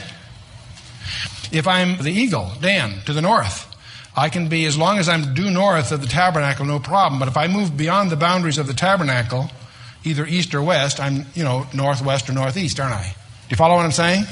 If 1.49 1.69
I'm 1.69 1.97
the 2.04 2.12
eagle, 2.12 2.51
Dan, 2.60 2.99
to 3.06 3.13
the 3.13 3.21
north, 3.21 3.73
I 4.17 4.27
can 4.27 4.49
be, 4.49 4.65
as 4.65 4.77
long 4.77 4.97
as 4.99 5.08
I'm 5.08 5.34
due 5.34 5.49
north 5.49 5.93
of 5.93 6.01
the 6.01 6.08
tabernacle, 6.08 6.65
no 6.65 6.80
problem. 6.80 7.19
But 7.19 7.30
if 7.30 7.38
I 7.38 7.47
move 7.47 7.77
beyond 7.77 8.10
the 8.10 8.17
boundaries 8.17 8.58
of 8.58 8.67
the 8.67 8.73
tabernacle, 8.73 9.49
either 10.03 10.25
east 10.25 10.53
or 10.55 10.61
west, 10.61 10.99
I'm, 10.99 11.25
you 11.33 11.43
know, 11.43 11.67
northwest 11.73 12.29
or 12.29 12.33
northeast, 12.33 12.79
aren't 12.79 12.95
I? 12.95 13.03
Do 13.03 13.47
you 13.49 13.57
follow 13.57 13.75
what 13.75 13.85
I'm 13.85 13.91
saying? 13.91 14.25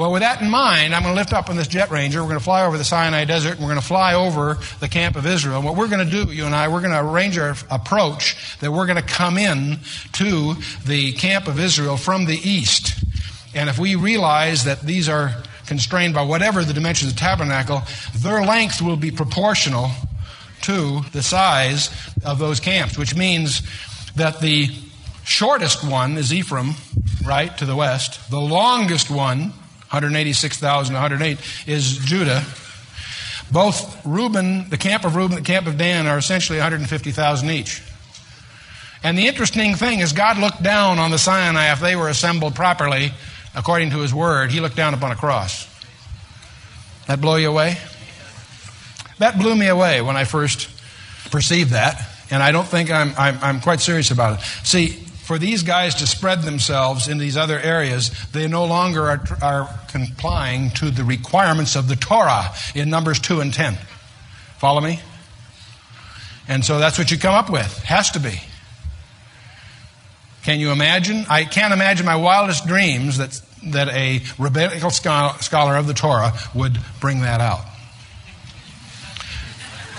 Well, 0.00 0.12
with 0.12 0.22
that 0.22 0.40
in 0.40 0.48
mind, 0.48 0.94
I'm 0.94 1.02
going 1.02 1.14
to 1.14 1.20
lift 1.20 1.34
up 1.34 1.50
on 1.50 1.56
this 1.56 1.68
jet 1.68 1.90
ranger. 1.90 2.22
We're 2.22 2.28
going 2.28 2.38
to 2.38 2.44
fly 2.44 2.64
over 2.64 2.78
the 2.78 2.84
Sinai 2.84 3.26
Desert, 3.26 3.52
and 3.52 3.60
we're 3.60 3.68
going 3.68 3.80
to 3.80 3.86
fly 3.86 4.14
over 4.14 4.56
the 4.78 4.88
camp 4.88 5.14
of 5.14 5.26
Israel. 5.26 5.56
And 5.56 5.64
what 5.66 5.76
we're 5.76 5.88
going 5.88 6.08
to 6.08 6.24
do, 6.24 6.32
you 6.32 6.46
and 6.46 6.54
I, 6.54 6.68
we're 6.68 6.80
going 6.80 6.92
to 6.92 7.04
arrange 7.04 7.36
our 7.36 7.54
approach 7.70 8.58
that 8.60 8.72
we're 8.72 8.86
going 8.86 8.96
to 8.96 9.02
come 9.02 9.36
in 9.36 9.78
to 10.12 10.54
the 10.86 11.12
camp 11.12 11.48
of 11.48 11.60
Israel 11.60 11.98
from 11.98 12.24
the 12.24 12.36
east. 12.36 13.04
And 13.54 13.68
if 13.68 13.78
we 13.78 13.94
realize 13.94 14.64
that 14.64 14.80
these 14.80 15.06
are 15.06 15.34
constrained 15.66 16.14
by 16.14 16.22
whatever 16.22 16.64
the 16.64 16.72
dimensions 16.72 17.10
of 17.10 17.16
the 17.16 17.20
tabernacle, 17.20 17.82
their 18.16 18.42
length 18.42 18.80
will 18.80 18.96
be 18.96 19.10
proportional 19.10 19.90
to 20.62 21.00
the 21.12 21.22
size 21.22 21.90
of 22.24 22.38
those 22.38 22.58
camps, 22.58 22.96
which 22.96 23.14
means 23.14 23.62
that 24.16 24.40
the 24.40 24.68
shortest 25.24 25.84
one 25.84 26.16
is 26.16 26.32
Ephraim, 26.32 26.74
right, 27.24 27.56
to 27.58 27.66
the 27.66 27.76
west. 27.76 28.30
The 28.30 28.40
longest 28.40 29.10
one 29.10 29.52
186,108 29.90 31.38
is 31.66 31.98
Judah. 31.98 32.44
Both 33.50 34.06
Reuben, 34.06 34.70
the 34.70 34.76
camp 34.76 35.04
of 35.04 35.16
Reuben, 35.16 35.34
the 35.34 35.42
camp 35.42 35.66
of 35.66 35.76
Dan 35.76 36.06
are 36.06 36.16
essentially 36.16 36.58
150,000 36.58 37.50
each. 37.50 37.82
And 39.02 39.18
the 39.18 39.26
interesting 39.26 39.74
thing 39.74 39.98
is, 39.98 40.12
God 40.12 40.38
looked 40.38 40.62
down 40.62 41.00
on 41.00 41.10
the 41.10 41.18
Sinai 41.18 41.72
if 41.72 41.80
they 41.80 41.96
were 41.96 42.08
assembled 42.08 42.54
properly, 42.54 43.12
according 43.54 43.90
to 43.90 43.98
His 43.98 44.14
Word. 44.14 44.52
He 44.52 44.60
looked 44.60 44.76
down 44.76 44.94
upon 44.94 45.10
a 45.10 45.16
cross. 45.16 45.66
That 47.08 47.20
blow 47.20 47.34
you 47.34 47.48
away? 47.48 47.76
That 49.18 49.38
blew 49.38 49.56
me 49.56 49.66
away 49.66 50.02
when 50.02 50.16
I 50.16 50.22
first 50.22 50.68
perceived 51.32 51.70
that, 51.70 52.09
and 52.30 52.42
I 52.42 52.52
don't 52.52 52.66
think 52.66 52.90
I'm, 52.90 53.12
I'm, 53.18 53.38
I'm 53.42 53.60
quite 53.60 53.80
serious 53.80 54.10
about 54.10 54.38
it. 54.38 54.44
See, 54.64 54.88
for 55.30 55.38
these 55.38 55.62
guys 55.62 55.96
to 55.96 56.06
spread 56.06 56.42
themselves 56.42 57.06
in 57.06 57.18
these 57.18 57.36
other 57.36 57.58
areas, 57.58 58.10
they 58.32 58.48
no 58.48 58.64
longer 58.64 59.06
are, 59.06 59.22
are 59.42 59.80
complying 59.88 60.70
to 60.70 60.90
the 60.90 61.04
requirements 61.04 61.76
of 61.76 61.86
the 61.86 61.96
Torah 61.96 62.52
in 62.74 62.90
Numbers 62.90 63.20
2 63.20 63.40
and 63.40 63.54
10. 63.54 63.78
Follow 64.58 64.80
me? 64.80 65.00
And 66.48 66.64
so 66.64 66.80
that's 66.80 66.98
what 66.98 67.12
you 67.12 67.18
come 67.18 67.34
up 67.34 67.48
with. 67.48 67.78
Has 67.84 68.10
to 68.10 68.18
be. 68.18 68.40
Can 70.42 70.58
you 70.58 70.72
imagine? 70.72 71.24
I 71.28 71.44
can't 71.44 71.72
imagine 71.72 72.06
my 72.06 72.16
wildest 72.16 72.66
dreams 72.66 73.18
that, 73.18 73.40
that 73.66 73.88
a 73.88 74.22
rabbinical 74.36 74.90
scholar 74.90 75.76
of 75.76 75.86
the 75.86 75.94
Torah 75.94 76.32
would 76.54 76.78
bring 76.98 77.20
that 77.20 77.40
out. 77.40 77.69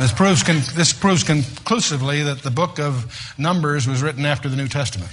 This 0.02 0.12
proves, 0.12 0.42
con- 0.42 0.64
this 0.74 0.94
proves 0.94 1.22
conclusively 1.22 2.24
that 2.24 2.40
the 2.40 2.50
book 2.50 2.80
of 2.80 3.36
Numbers 3.38 3.88
was 3.88 4.02
written 4.02 4.26
after 4.26 4.50
the 4.50 4.56
New 4.56 4.68
Testament. 4.68 5.12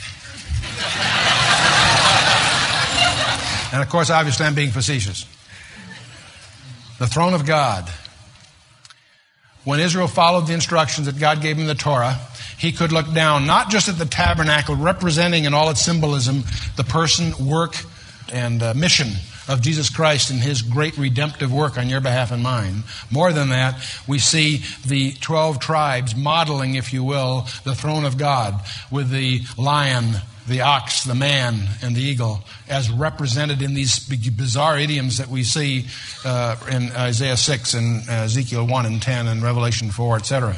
and 3.71 3.83
of 3.83 3.91
course, 3.91 4.09
obviously, 4.09 4.47
I'm 4.47 4.55
being 4.55 4.71
facetious. 4.71 5.27
The 6.99 7.07
throne 7.07 7.35
of 7.35 7.45
God. 7.45 7.87
When 9.65 9.79
Israel 9.79 10.09
followed 10.09 10.47
the 10.47 10.55
instructions 10.55 11.07
that 11.07 11.19
God 11.19 11.43
gave 11.43 11.57
him 11.57 11.63
in 11.63 11.69
the 11.69 11.75
Torah, 11.75 12.19
he 12.57 12.73
could 12.73 12.91
look 12.91 13.13
down 13.13 13.47
not 13.47 13.69
just 13.69 13.91
at 13.91 13.99
the 13.99 14.07
tabernacle, 14.07 14.75
representing 14.75 15.45
in 15.45 15.53
all 15.53 15.69
its 15.69 15.83
symbolism 15.83 16.45
the 16.77 16.85
person, 16.85 17.47
work, 17.47 17.75
and 18.33 18.63
uh, 18.63 18.73
mission 18.73 19.09
of 19.49 19.63
Jesus 19.63 19.91
Christ 19.91 20.31
and 20.31 20.41
his 20.41 20.63
great 20.63 20.97
redemptive 20.99 21.53
work 21.53 21.79
on 21.79 21.89
your 21.89 22.01
behalf 22.01 22.31
and 22.31 22.43
mine. 22.43 22.85
More 23.11 23.33
than 23.33 23.49
that, 23.49 23.81
we 24.07 24.19
see 24.19 24.63
the 24.87 25.13
12 25.13 25.59
tribes 25.59 26.15
modeling, 26.15 26.75
if 26.75 26.93
you 26.93 27.03
will, 27.03 27.47
the 27.65 27.75
throne 27.75 28.05
of 28.05 28.19
God 28.19 28.61
with 28.91 29.11
the 29.11 29.41
lion, 29.57 30.17
the 30.47 30.61
ox, 30.61 31.05
the 31.05 31.15
man, 31.15 31.61
and 31.83 31.97
the 31.97 32.03
eagle 32.03 32.45
as 32.69 32.91
represented 32.91 33.63
in 33.63 33.75
these 33.75 33.99
bizarre 34.31 34.79
idioms 34.79 35.19
that 35.19 35.29
we 35.29 35.43
see 35.43 35.87
uh, 36.25 36.57
in 36.71 36.91
Isaiah 36.93 37.37
6 37.37 37.75
and 37.75 38.09
Ezekiel 38.09 38.67
1 38.67 38.87
and 38.87 39.01
10 39.01 39.27
and 39.27 39.43
Revelation 39.43 39.91
4, 39.91 40.17
etc. 40.17 40.57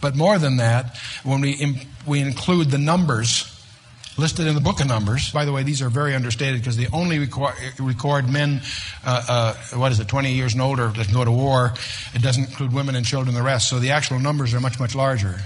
But 0.00 0.16
more 0.16 0.38
than 0.38 0.56
that, 0.58 0.96
when 1.24 1.40
we, 1.40 1.86
we 2.06 2.20
include 2.20 2.70
the 2.70 2.78
numbers 2.78 3.49
listed 4.20 4.46
in 4.46 4.54
the 4.54 4.60
book 4.60 4.80
of 4.80 4.86
Numbers. 4.86 5.32
By 5.32 5.44
the 5.44 5.52
way, 5.52 5.62
these 5.62 5.82
are 5.82 5.88
very 5.88 6.14
understated 6.14 6.60
because 6.60 6.76
they 6.76 6.86
only 6.92 7.18
record, 7.18 7.54
record 7.78 8.28
men, 8.28 8.60
uh, 9.04 9.54
uh, 9.72 9.78
what 9.78 9.90
is 9.90 9.98
it, 9.98 10.08
20 10.08 10.32
years 10.32 10.52
and 10.52 10.62
older 10.62 10.88
that 10.88 11.06
can 11.06 11.14
go 11.14 11.24
to 11.24 11.32
war. 11.32 11.72
It 12.14 12.22
doesn't 12.22 12.44
include 12.44 12.72
women 12.72 12.94
and 12.94 13.04
children 13.04 13.34
and 13.34 13.36
the 13.36 13.46
rest. 13.46 13.70
So 13.70 13.78
the 13.78 13.90
actual 13.90 14.18
numbers 14.18 14.52
are 14.54 14.60
much, 14.60 14.78
much 14.78 14.94
larger. 14.94 15.40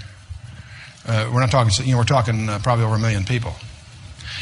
Uh, 1.07 1.31
we're 1.33 1.41
not 1.41 1.51
talking, 1.51 1.87
you 1.87 1.93
know, 1.93 1.99
we're 1.99 2.05
talking 2.05 2.49
uh, 2.49 2.59
probably 2.63 2.85
over 2.85 2.97
a 2.97 2.99
million 2.99 3.25
people. 3.25 3.55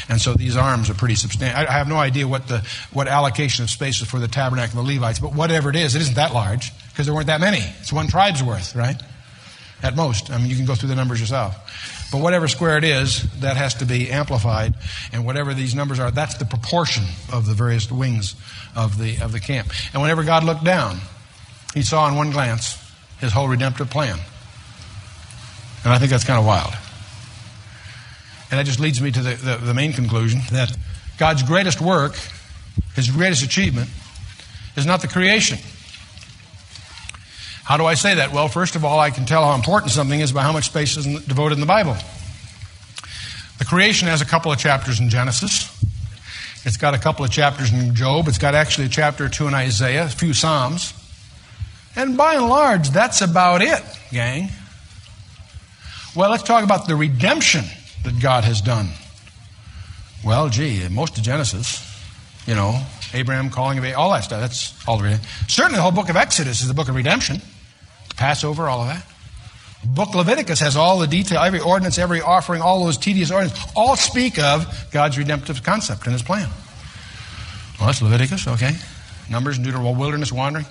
And 0.09 0.19
so 0.19 0.33
these 0.33 0.57
arms 0.57 0.89
are 0.89 0.93
pretty 0.93 1.15
substantial. 1.15 1.67
I 1.69 1.71
have 1.71 1.87
no 1.87 1.97
idea 1.97 2.27
what 2.27 2.47
the 2.47 2.67
what 2.91 3.07
allocation 3.07 3.63
of 3.63 3.69
space 3.69 4.01
is 4.01 4.07
for 4.09 4.19
the 4.19 4.27
tabernacle 4.27 4.79
of 4.79 4.87
the 4.87 4.93
Levites, 4.95 5.19
but 5.19 5.33
whatever 5.33 5.69
it 5.69 5.75
is, 5.75 5.95
it 5.95 6.01
isn't 6.01 6.15
that 6.15 6.33
large 6.33 6.73
because 6.89 7.05
there 7.05 7.15
weren't 7.15 7.27
that 7.27 7.39
many. 7.39 7.61
It's 7.79 7.93
one 7.93 8.07
tribe's 8.07 8.43
worth, 8.43 8.75
right? 8.75 9.01
At 9.81 9.95
most. 9.95 10.31
I 10.31 10.37
mean, 10.37 10.47
you 10.47 10.55
can 10.55 10.65
go 10.65 10.75
through 10.75 10.89
the 10.89 10.95
numbers 10.95 11.19
yourself. 11.19 11.55
But 12.13 12.21
whatever 12.21 12.47
square 12.47 12.77
it 12.77 12.83
is, 12.83 13.23
that 13.39 13.57
has 13.57 13.73
to 13.75 13.85
be 13.85 14.11
amplified. 14.11 14.75
And 15.11 15.25
whatever 15.25 15.55
these 15.55 15.73
numbers 15.73 15.99
are, 15.99 16.11
that's 16.11 16.37
the 16.37 16.45
proportion 16.45 17.05
of 17.31 17.47
the 17.47 17.55
various 17.55 17.91
wings 17.91 18.35
of 18.75 18.99
the, 18.99 19.17
of 19.19 19.31
the 19.31 19.39
camp. 19.39 19.69
And 19.93 20.01
whenever 20.03 20.23
God 20.23 20.43
looked 20.43 20.63
down, 20.63 20.99
he 21.73 21.81
saw 21.81 22.07
in 22.07 22.15
one 22.15 22.29
glance 22.29 22.77
his 23.19 23.33
whole 23.33 23.47
redemptive 23.47 23.89
plan. 23.89 24.19
And 25.83 25.91
I 25.91 25.97
think 25.97 26.11
that's 26.11 26.23
kind 26.23 26.39
of 26.39 26.45
wild. 26.45 26.75
And 28.51 28.59
that 28.59 28.67
just 28.67 28.79
leads 28.79 29.01
me 29.01 29.09
to 29.09 29.19
the, 29.19 29.33
the, 29.33 29.57
the 29.57 29.73
main 29.73 29.91
conclusion 29.91 30.41
that 30.51 30.71
God's 31.17 31.41
greatest 31.41 31.81
work, 31.81 32.15
his 32.95 33.09
greatest 33.09 33.43
achievement, 33.43 33.89
is 34.77 34.85
not 34.85 35.01
the 35.01 35.07
creation. 35.07 35.57
How 37.63 37.77
do 37.77 37.85
I 37.85 37.93
say 37.93 38.15
that? 38.15 38.33
Well, 38.33 38.49
first 38.49 38.75
of 38.75 38.83
all, 38.83 38.99
I 38.99 39.09
can 39.09 39.25
tell 39.25 39.43
how 39.45 39.55
important 39.55 39.91
something 39.91 40.19
is 40.19 40.31
by 40.31 40.43
how 40.43 40.51
much 40.51 40.65
space 40.65 40.97
is 40.97 41.05
devoted 41.25 41.55
in 41.55 41.61
the 41.61 41.65
Bible. 41.65 41.95
The 43.59 43.65
creation 43.65 44.07
has 44.09 44.21
a 44.21 44.25
couple 44.25 44.51
of 44.51 44.57
chapters 44.57 44.99
in 44.99 45.09
Genesis. 45.09 45.69
It's 46.65 46.77
got 46.77 46.93
a 46.93 46.97
couple 46.97 47.23
of 47.23 47.31
chapters 47.31 47.71
in 47.71 47.95
Job. 47.95 48.27
It's 48.27 48.37
got 48.37 48.55
actually 48.55 48.87
a 48.87 48.89
chapter 48.89 49.25
or 49.25 49.29
two 49.29 49.47
in 49.47 49.53
Isaiah, 49.53 50.05
a 50.05 50.09
few 50.09 50.33
Psalms. 50.33 50.93
And 51.95 52.17
by 52.17 52.35
and 52.35 52.49
large, 52.49 52.89
that's 52.89 53.21
about 53.21 53.61
it, 53.61 53.81
gang. 54.11 54.49
Well, 56.15 56.31
let's 56.31 56.43
talk 56.43 56.63
about 56.63 56.87
the 56.87 56.95
redemption 56.95 57.65
that 58.03 58.21
God 58.21 58.43
has 58.43 58.61
done. 58.61 58.89
Well, 60.23 60.49
gee, 60.49 60.87
most 60.89 61.17
of 61.17 61.23
Genesis, 61.23 61.81
you 62.45 62.55
know, 62.55 62.81
Abraham 63.13 63.49
calling 63.49 63.77
of 63.77 63.85
all 63.95 64.11
that 64.11 64.23
stuff, 64.23 64.41
that's 64.41 64.87
all 64.87 64.97
the 64.97 65.03
redemption. 65.03 65.29
Certainly 65.47 65.77
the 65.77 65.81
whole 65.81 65.91
book 65.91 66.09
of 66.09 66.15
Exodus 66.15 66.61
is 66.61 66.67
the 66.67 66.73
book 66.73 66.89
of 66.89 66.95
redemption. 66.95 67.41
Passover, 68.15 68.67
all 68.67 68.81
of 68.81 68.87
that. 68.87 69.05
Book 69.85 70.15
Leviticus 70.15 70.61
has 70.61 70.77
all 70.77 70.99
the 70.99 71.07
detail, 71.07 71.41
every 71.41 71.59
ordinance, 71.59 71.97
every 71.97 72.21
offering, 72.21 72.61
all 72.61 72.85
those 72.85 72.97
tedious 72.97 73.31
ordinances, 73.31 73.63
all 73.75 73.95
speak 73.95 74.39
of 74.39 74.87
God's 74.91 75.17
redemptive 75.17 75.61
concept 75.63 76.05
and 76.05 76.13
his 76.13 76.23
plan. 76.23 76.49
Well, 77.79 77.87
that's 77.87 78.01
Leviticus, 78.01 78.47
okay. 78.47 78.75
Numbers 79.29 79.57
Deuteronomy, 79.57 79.99
wilderness 79.99 80.31
wandering. 80.31 80.65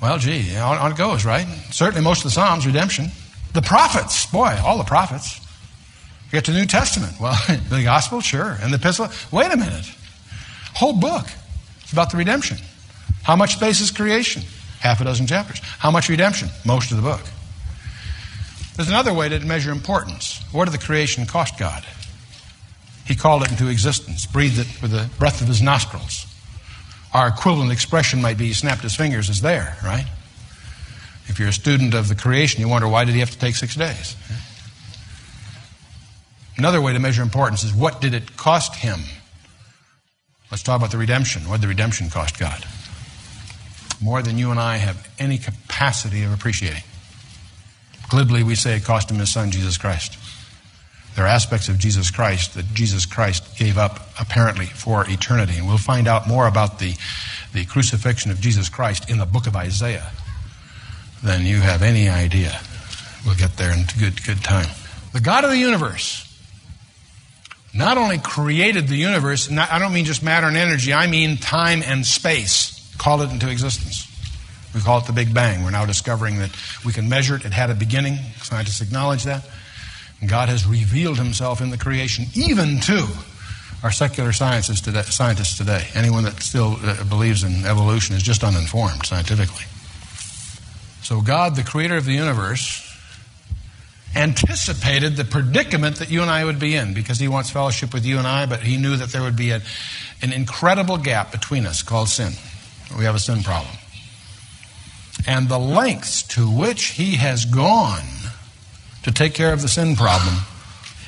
Well, 0.00 0.18
gee, 0.18 0.56
on, 0.56 0.78
on 0.78 0.92
it 0.92 0.98
goes, 0.98 1.24
right? 1.24 1.46
Certainly 1.70 2.04
most 2.04 2.18
of 2.18 2.24
the 2.24 2.30
Psalms, 2.30 2.66
redemption. 2.66 3.08
The 3.54 3.62
prophets, 3.62 4.26
boy, 4.26 4.56
all 4.64 4.78
the 4.78 4.84
prophets. 4.84 5.40
You 6.26 6.32
get 6.32 6.44
to 6.46 6.52
the 6.52 6.58
New 6.58 6.66
Testament. 6.66 7.18
Well, 7.20 7.36
the 7.70 7.82
gospel, 7.82 8.20
sure. 8.20 8.56
And 8.60 8.72
the 8.72 8.76
epistle, 8.76 9.08
wait 9.32 9.52
a 9.52 9.56
minute. 9.56 9.90
Whole 10.74 10.92
book. 10.92 11.26
About 11.94 12.10
the 12.10 12.18
redemption. 12.18 12.58
How 13.22 13.36
much 13.36 13.54
space 13.54 13.80
is 13.80 13.90
creation? 13.90 14.42
half 14.84 15.00
a 15.00 15.04
dozen 15.04 15.26
chapters. 15.26 15.60
How 15.78 15.90
much 15.90 16.10
redemption? 16.10 16.50
Most 16.64 16.90
of 16.90 16.98
the 16.98 17.02
book. 17.02 17.22
There's 18.76 18.88
another 18.88 19.14
way 19.14 19.30
to 19.30 19.40
measure 19.40 19.72
importance. 19.72 20.44
What 20.52 20.66
did 20.66 20.78
the 20.78 20.84
creation 20.84 21.24
cost 21.24 21.58
God? 21.58 21.84
He 23.06 23.14
called 23.14 23.44
it 23.44 23.50
into 23.50 23.68
existence, 23.68 24.26
breathed 24.26 24.58
it 24.58 24.82
with 24.82 24.90
the 24.90 25.08
breath 25.18 25.40
of 25.40 25.48
his 25.48 25.62
nostrils. 25.62 26.26
Our 27.14 27.28
equivalent 27.28 27.72
expression 27.72 28.20
might 28.20 28.36
be 28.36 28.46
he 28.46 28.52
snapped 28.52 28.82
his 28.82 28.94
fingers, 28.94 29.30
is 29.30 29.40
there, 29.40 29.76
right? 29.82 30.06
If 31.28 31.38
you're 31.38 31.48
a 31.48 31.52
student 31.52 31.94
of 31.94 32.08
the 32.08 32.14
creation, 32.14 32.60
you 32.60 32.68
wonder 32.68 32.88
why 32.88 33.04
did 33.04 33.14
he 33.14 33.20
have 33.20 33.30
to 33.30 33.38
take 33.38 33.54
six 33.54 33.74
days? 33.76 34.16
Another 36.58 36.82
way 36.82 36.92
to 36.92 36.98
measure 36.98 37.22
importance 37.22 37.64
is 37.64 37.72
what 37.72 38.02
did 38.02 38.12
it 38.12 38.36
cost 38.36 38.74
him? 38.74 39.00
Let's 40.54 40.62
talk 40.62 40.78
about 40.78 40.92
the 40.92 40.98
redemption. 40.98 41.48
What 41.48 41.56
did 41.56 41.64
the 41.64 41.68
redemption 41.68 42.10
cost 42.10 42.38
God? 42.38 42.64
more 44.04 44.20
than 44.20 44.36
you 44.36 44.50
and 44.50 44.60
I 44.60 44.76
have 44.76 45.08
any 45.18 45.38
capacity 45.38 46.24
of 46.24 46.32
appreciating. 46.32 46.82
Glibly, 48.10 48.42
we 48.42 48.54
say 48.54 48.76
it 48.76 48.84
cost 48.84 49.10
him 49.10 49.18
his 49.18 49.32
son, 49.32 49.50
Jesus 49.50 49.78
Christ. 49.78 50.18
There 51.16 51.24
are 51.24 51.28
aspects 51.28 51.68
of 51.70 51.78
Jesus 51.78 52.10
Christ 52.10 52.54
that 52.54 52.66
Jesus 52.74 53.06
Christ 53.06 53.56
gave 53.56 53.78
up 53.78 54.00
apparently 54.20 54.66
for 54.66 55.08
eternity. 55.08 55.56
And 55.56 55.66
we'll 55.66 55.78
find 55.78 56.06
out 56.06 56.28
more 56.28 56.46
about 56.46 56.80
the, 56.80 56.94
the 57.54 57.64
crucifixion 57.64 58.30
of 58.30 58.40
Jesus 58.40 58.68
Christ 58.68 59.08
in 59.08 59.18
the 59.18 59.26
book 59.26 59.46
of 59.46 59.56
Isaiah 59.56 60.10
than 61.22 61.46
you 61.46 61.60
have 61.60 61.82
any 61.82 62.08
idea. 62.08 62.60
We'll 63.24 63.36
get 63.36 63.56
there 63.56 63.72
in 63.72 63.86
good, 63.98 64.22
good 64.26 64.44
time. 64.44 64.68
The 65.14 65.20
God 65.20 65.44
of 65.44 65.50
the 65.50 65.56
universe 65.56 66.30
not 67.74 67.98
only 67.98 68.18
created 68.18 68.88
the 68.88 68.96
universe, 68.96 69.50
not, 69.50 69.72
I 69.72 69.78
don't 69.78 69.92
mean 69.92 70.04
just 70.04 70.22
matter 70.22 70.46
and 70.46 70.56
energy, 70.56 70.92
I 70.92 71.06
mean 71.06 71.36
time 71.36 71.82
and 71.84 72.06
space 72.06 72.94
called 72.98 73.22
it 73.22 73.30
into 73.30 73.50
existence. 73.50 74.10
We 74.74 74.80
call 74.80 74.98
it 74.98 75.06
the 75.06 75.12
Big 75.12 75.32
Bang. 75.32 75.62
We're 75.62 75.70
now 75.70 75.84
discovering 75.84 76.38
that 76.38 76.50
we 76.84 76.92
can 76.92 77.08
measure 77.08 77.36
it. 77.36 77.44
It 77.44 77.52
had 77.52 77.70
a 77.70 77.74
beginning. 77.74 78.16
Scientists 78.42 78.80
acknowledge 78.80 79.24
that. 79.24 79.46
And 80.20 80.28
God 80.28 80.48
has 80.48 80.66
revealed 80.66 81.18
himself 81.18 81.60
in 81.60 81.70
the 81.70 81.78
creation, 81.78 82.26
even 82.34 82.80
to 82.80 83.06
our 83.82 83.92
secular 83.92 84.32
scientists 84.32 84.80
today. 84.80 85.02
Scientists 85.02 85.58
today. 85.58 85.86
Anyone 85.94 86.24
that 86.24 86.40
still 86.40 86.76
uh, 86.82 87.04
believes 87.04 87.44
in 87.44 87.64
evolution 87.66 88.16
is 88.16 88.22
just 88.22 88.42
uninformed 88.42 89.04
scientifically. 89.06 89.64
So, 91.02 91.20
God, 91.20 91.54
the 91.54 91.62
creator 91.62 91.96
of 91.96 92.06
the 92.06 92.14
universe, 92.14 92.83
anticipated 94.16 95.16
the 95.16 95.24
predicament 95.24 95.96
that 95.96 96.10
you 96.10 96.22
and 96.22 96.30
I 96.30 96.44
would 96.44 96.58
be 96.58 96.76
in 96.76 96.94
because 96.94 97.18
he 97.18 97.28
wants 97.28 97.50
fellowship 97.50 97.92
with 97.92 98.04
you 98.04 98.18
and 98.18 98.26
I, 98.26 98.46
but 98.46 98.60
he 98.60 98.76
knew 98.76 98.96
that 98.96 99.10
there 99.10 99.22
would 99.22 99.36
be 99.36 99.50
a, 99.50 99.60
an 100.22 100.32
incredible 100.32 100.98
gap 100.98 101.32
between 101.32 101.66
us 101.66 101.82
called 101.82 102.08
sin. 102.08 102.32
We 102.96 103.04
have 103.04 103.14
a 103.14 103.18
sin 103.18 103.42
problem. 103.42 103.74
And 105.26 105.48
the 105.48 105.58
lengths 105.58 106.22
to 106.34 106.50
which 106.50 106.84
he 106.86 107.16
has 107.16 107.44
gone 107.44 108.04
to 109.02 109.12
take 109.12 109.34
care 109.34 109.52
of 109.52 109.62
the 109.62 109.68
sin 109.68 109.96
problem 109.96 110.34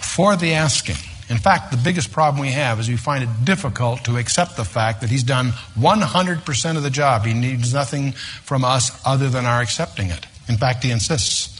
for 0.00 0.36
the 0.36 0.54
asking. 0.54 0.96
In 1.28 1.38
fact, 1.38 1.72
the 1.72 1.76
biggest 1.76 2.12
problem 2.12 2.40
we 2.40 2.52
have 2.52 2.78
is 2.78 2.88
we 2.88 2.96
find 2.96 3.24
it 3.24 3.44
difficult 3.44 4.04
to 4.04 4.16
accept 4.16 4.56
the 4.56 4.64
fact 4.64 5.00
that 5.00 5.10
he's 5.10 5.24
done 5.24 5.50
100% 5.76 6.76
of 6.76 6.82
the 6.82 6.90
job. 6.90 7.24
He 7.24 7.34
needs 7.34 7.74
nothing 7.74 8.12
from 8.12 8.64
us 8.64 9.00
other 9.04 9.28
than 9.28 9.44
our 9.44 9.60
accepting 9.60 10.10
it. 10.10 10.24
In 10.48 10.56
fact, 10.56 10.84
he 10.84 10.92
insists 10.92 11.55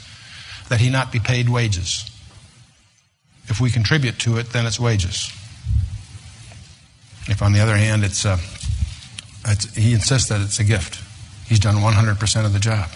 that 0.68 0.80
he 0.80 0.90
not 0.90 1.12
be 1.12 1.18
paid 1.18 1.48
wages. 1.48 2.10
If 3.48 3.60
we 3.60 3.70
contribute 3.70 4.18
to 4.20 4.38
it, 4.38 4.50
then 4.50 4.66
it's 4.66 4.80
wages. 4.80 5.30
If, 7.28 7.42
on 7.42 7.52
the 7.52 7.60
other 7.60 7.76
hand, 7.76 8.04
it's 8.04 8.24
uh, 8.24 8.38
it's, 9.46 9.74
he 9.74 9.92
insists 9.92 10.28
that 10.28 10.40
it's 10.40 10.58
a 10.58 10.64
gift. 10.64 11.02
He's 11.46 11.60
done 11.60 11.76
100% 11.76 12.44
of 12.44 12.52
the 12.52 12.58
job. 12.58 12.88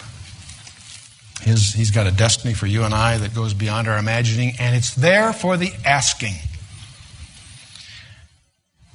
His, 1.41 1.73
he's 1.73 1.91
got 1.91 2.05
a 2.05 2.11
destiny 2.11 2.53
for 2.53 2.67
you 2.67 2.83
and 2.83 2.93
I 2.93 3.17
that 3.17 3.33
goes 3.33 3.53
beyond 3.53 3.87
our 3.87 3.97
imagining, 3.97 4.53
and 4.59 4.75
it's 4.75 4.93
there 4.93 5.33
for 5.33 5.57
the 5.57 5.71
asking. 5.85 6.35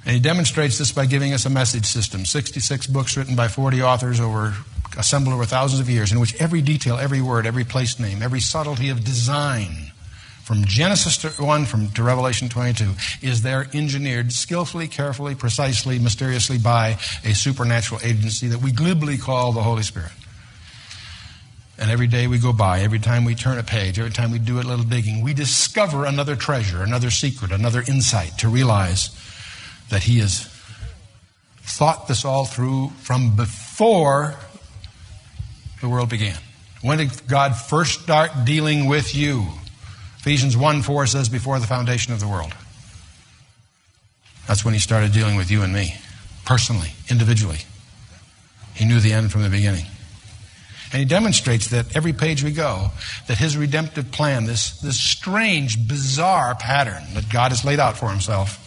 And 0.05 0.15
he 0.15 0.21
demonstrates 0.21 0.79
this 0.79 0.93
by 0.93 1.07
giving 1.07 1.33
us 1.33 1.47
a 1.47 1.51
message 1.51 1.87
system 1.87 2.25
66 2.25 2.87
books 2.87 3.17
written 3.17 3.35
by 3.35 3.49
40 3.49 3.83
authors 3.83 4.21
over 4.21 4.55
assembled 4.97 5.35
over 5.35 5.45
thousands 5.45 5.81
of 5.81 5.91
years, 5.91 6.13
in 6.13 6.21
which 6.21 6.35
every 6.41 6.63
detail, 6.63 6.97
every 6.97 7.21
word, 7.21 7.47
every 7.47 7.65
place 7.65 7.99
name, 7.99 8.23
every 8.23 8.41
subtlety 8.41 8.89
of 8.89 9.05
design 9.05 9.93
from 10.47 10.65
Genesis 10.65 11.17
to 11.19 11.29
1 11.43 11.65
from, 11.65 11.91
to 11.91 12.05
Revelation 12.05 12.49
22 12.49 12.93
is 13.21 13.43
there 13.43 13.67
engineered 13.75 14.33
skillfully, 14.33 14.87
carefully, 14.87 15.35
precisely, 15.35 15.99
mysteriously 15.99 16.57
by 16.57 16.99
a 17.25 17.35
supernatural 17.35 18.01
agency 18.05 18.47
that 18.47 18.63
we 18.63 18.71
glibly 18.71 19.19
call 19.19 19.51
the 19.51 19.63
Holy 19.63 19.83
Spirit. 19.83 20.13
And 21.79 21.91
every 21.91 22.07
day 22.07 22.29
we 22.29 22.39
go 22.39 22.53
by, 22.53 22.83
every 22.83 23.01
time 23.01 23.25
we 23.25 23.35
turn 23.35 23.59
a 23.59 23.65
page, 23.65 23.99
every 23.99 24.13
time 24.13 24.31
we 24.31 24.39
do 24.39 24.61
a 24.61 24.63
little 24.63 24.85
digging, 24.85 25.21
we 25.21 25.35
discover 25.35 26.05
another 26.05 26.37
treasure, 26.37 26.81
another 26.81 27.11
secret, 27.11 27.51
another 27.51 27.83
insight 27.89 28.39
to 28.39 28.49
realize 28.49 29.11
that 29.91 30.05
He 30.05 30.21
has 30.21 30.45
thought 31.63 32.07
this 32.07 32.25
all 32.25 32.45
through 32.45 32.91
from 33.01 33.35
before 33.35 34.37
the 35.81 35.89
world 35.89 36.09
began. 36.09 36.39
When 36.83 36.99
did 36.99 37.27
God 37.27 37.57
first 37.57 38.01
start 38.03 38.31
dealing 38.45 38.87
with 38.87 39.15
you? 39.15 39.47
Ephesians 40.19 40.57
1 40.57 40.83
4 40.83 41.07
says, 41.07 41.29
before 41.29 41.59
the 41.59 41.67
foundation 41.67 42.13
of 42.13 42.21
the 42.21 42.29
world. 42.29 42.53
That's 44.47 44.65
when 44.65 44.75
he 44.75 44.81
started 44.81 45.13
dealing 45.13 45.37
with 45.37 45.51
you 45.51 45.63
and 45.63 45.73
me, 45.73 45.95
personally, 46.45 46.91
individually. 47.11 47.61
He 48.75 48.85
knew 48.85 49.01
the 49.01 49.13
end 49.13 49.33
from 49.33 49.43
the 49.43 49.49
beginning. 49.49 49.87
And 50.93 51.01
he 51.01 51.05
demonstrates 51.05 51.69
that 51.69 51.97
every 51.97 52.13
page 52.13 52.45
we 52.45 52.53
go, 52.53 52.91
that 53.27 53.39
his 53.39 53.57
redemptive 53.57 54.13
plan, 54.13 54.45
this, 54.45 54.79
this 54.81 55.01
strange, 55.01 55.89
bizarre 55.89 56.55
pattern 56.55 57.03
that 57.15 57.29
God 57.29 57.51
has 57.51 57.65
laid 57.65 57.81
out 57.81 57.97
for 57.97 58.09
himself 58.09 58.63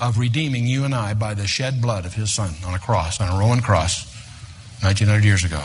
of 0.00 0.18
redeeming 0.18 0.66
you 0.66 0.84
and 0.84 0.94
I 0.94 1.14
by 1.14 1.34
the 1.34 1.46
shed 1.46 1.80
blood 1.80 2.04
of 2.06 2.14
his 2.14 2.32
son 2.32 2.54
on 2.64 2.74
a 2.74 2.78
cross, 2.78 3.20
on 3.20 3.34
a 3.34 3.38
Roman 3.38 3.60
cross, 3.60 4.04
1900 4.82 5.24
years 5.24 5.44
ago. 5.44 5.62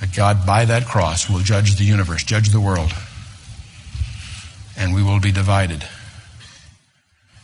That 0.00 0.14
God, 0.14 0.46
by 0.46 0.64
that 0.64 0.86
cross, 0.86 1.28
will 1.28 1.40
judge 1.40 1.76
the 1.76 1.84
universe, 1.84 2.24
judge 2.24 2.48
the 2.48 2.60
world. 2.60 2.92
And 4.76 4.94
we 4.94 5.02
will 5.02 5.20
be 5.20 5.30
divided. 5.30 5.86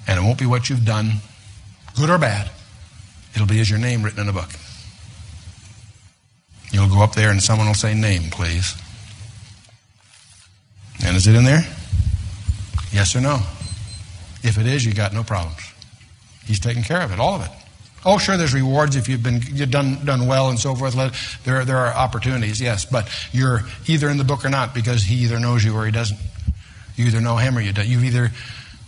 And 0.07 0.19
it 0.19 0.23
won't 0.23 0.39
be 0.39 0.47
what 0.47 0.71
you've 0.71 0.85
done, 0.85 1.13
good 1.97 2.09
or 2.09 2.19
bad. 2.19 2.51
It'll 3.35 3.47
be 3.47 3.61
as 3.61 3.69
your 3.69 3.79
name 3.79 4.03
written 4.03 4.21
in 4.21 4.29
a 4.29 4.33
book. 4.33 4.51
You'll 6.71 6.89
go 6.89 7.03
up 7.03 7.15
there 7.15 7.31
and 7.31 7.43
someone 7.43 7.67
will 7.67 7.75
say, 7.75 7.95
Name, 7.95 8.31
please. 8.31 8.75
And 11.05 11.17
is 11.17 11.27
it 11.27 11.35
in 11.35 11.45
there? 11.45 11.63
Yes 12.93 13.15
or 13.15 13.21
no? 13.21 13.41
If 14.43 14.59
it 14.59 14.67
is, 14.67 14.85
you 14.85 14.95
got 14.95 15.13
no 15.13 15.23
problems. 15.23 15.61
He's 16.47 16.61
taking 16.61 16.83
care 16.83 17.03
of 17.03 17.13
it, 17.13 17.19
all 17.19 17.35
of 17.35 17.45
it. 17.45 17.51
Oh, 18.09 18.19
sure, 18.19 18.37
there's 18.37 18.55
rewards 18.55 18.95
if 18.95 19.09
you've 19.09 19.25
been 19.25 19.43
you've 19.43 19.73
done 19.73 20.05
done 20.05 20.29
well 20.29 20.49
and 20.49 20.61
so 20.61 20.77
forth. 20.77 20.95
There 21.43 21.65
there 21.65 21.77
are 21.77 21.93
opportunities, 21.93 22.61
yes, 22.61 22.85
but 22.85 23.11
you're 23.33 23.63
either 23.89 24.09
in 24.09 24.17
the 24.17 24.23
book 24.23 24.45
or 24.45 24.49
not 24.49 24.73
because 24.75 25.03
he 25.03 25.17
either 25.25 25.41
knows 25.41 25.65
you 25.65 25.75
or 25.75 25.85
he 25.85 25.91
doesn't. 25.91 26.21
You 26.95 27.07
either 27.07 27.21
know 27.21 27.37
him 27.37 27.59
or 27.59 27.61
you 27.61 27.73
don't. 27.73 27.89
You've 27.89 28.05
either 28.05 28.29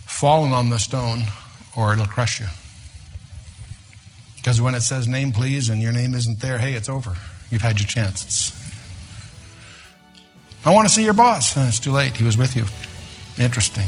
fallen 0.05 0.53
on 0.53 0.69
the 0.69 0.79
stone 0.79 1.23
or 1.75 1.91
it'll 1.91 2.05
crush 2.05 2.39
you. 2.39 2.47
Because 4.37 4.61
when 4.61 4.73
it 4.73 4.81
says 4.81 5.05
name 5.05 5.33
please 5.33 5.67
and 5.67 5.81
your 5.81 5.91
name 5.91 6.13
isn't 6.13 6.39
there, 6.39 6.57
hey, 6.57 6.73
it's 6.73 6.87
over. 6.87 7.17
You've 7.51 7.61
had 7.61 7.77
your 7.77 7.87
chance. 7.87 8.23
It's, 8.23 8.75
I 10.65 10.73
want 10.73 10.87
to 10.87 10.93
see 10.93 11.03
your 11.03 11.13
boss. 11.13 11.57
Uh, 11.57 11.65
it's 11.67 11.79
too 11.79 11.91
late. 11.91 12.15
He 12.15 12.23
was 12.23 12.37
with 12.37 12.55
you. 12.55 12.63
Interesting. 13.37 13.87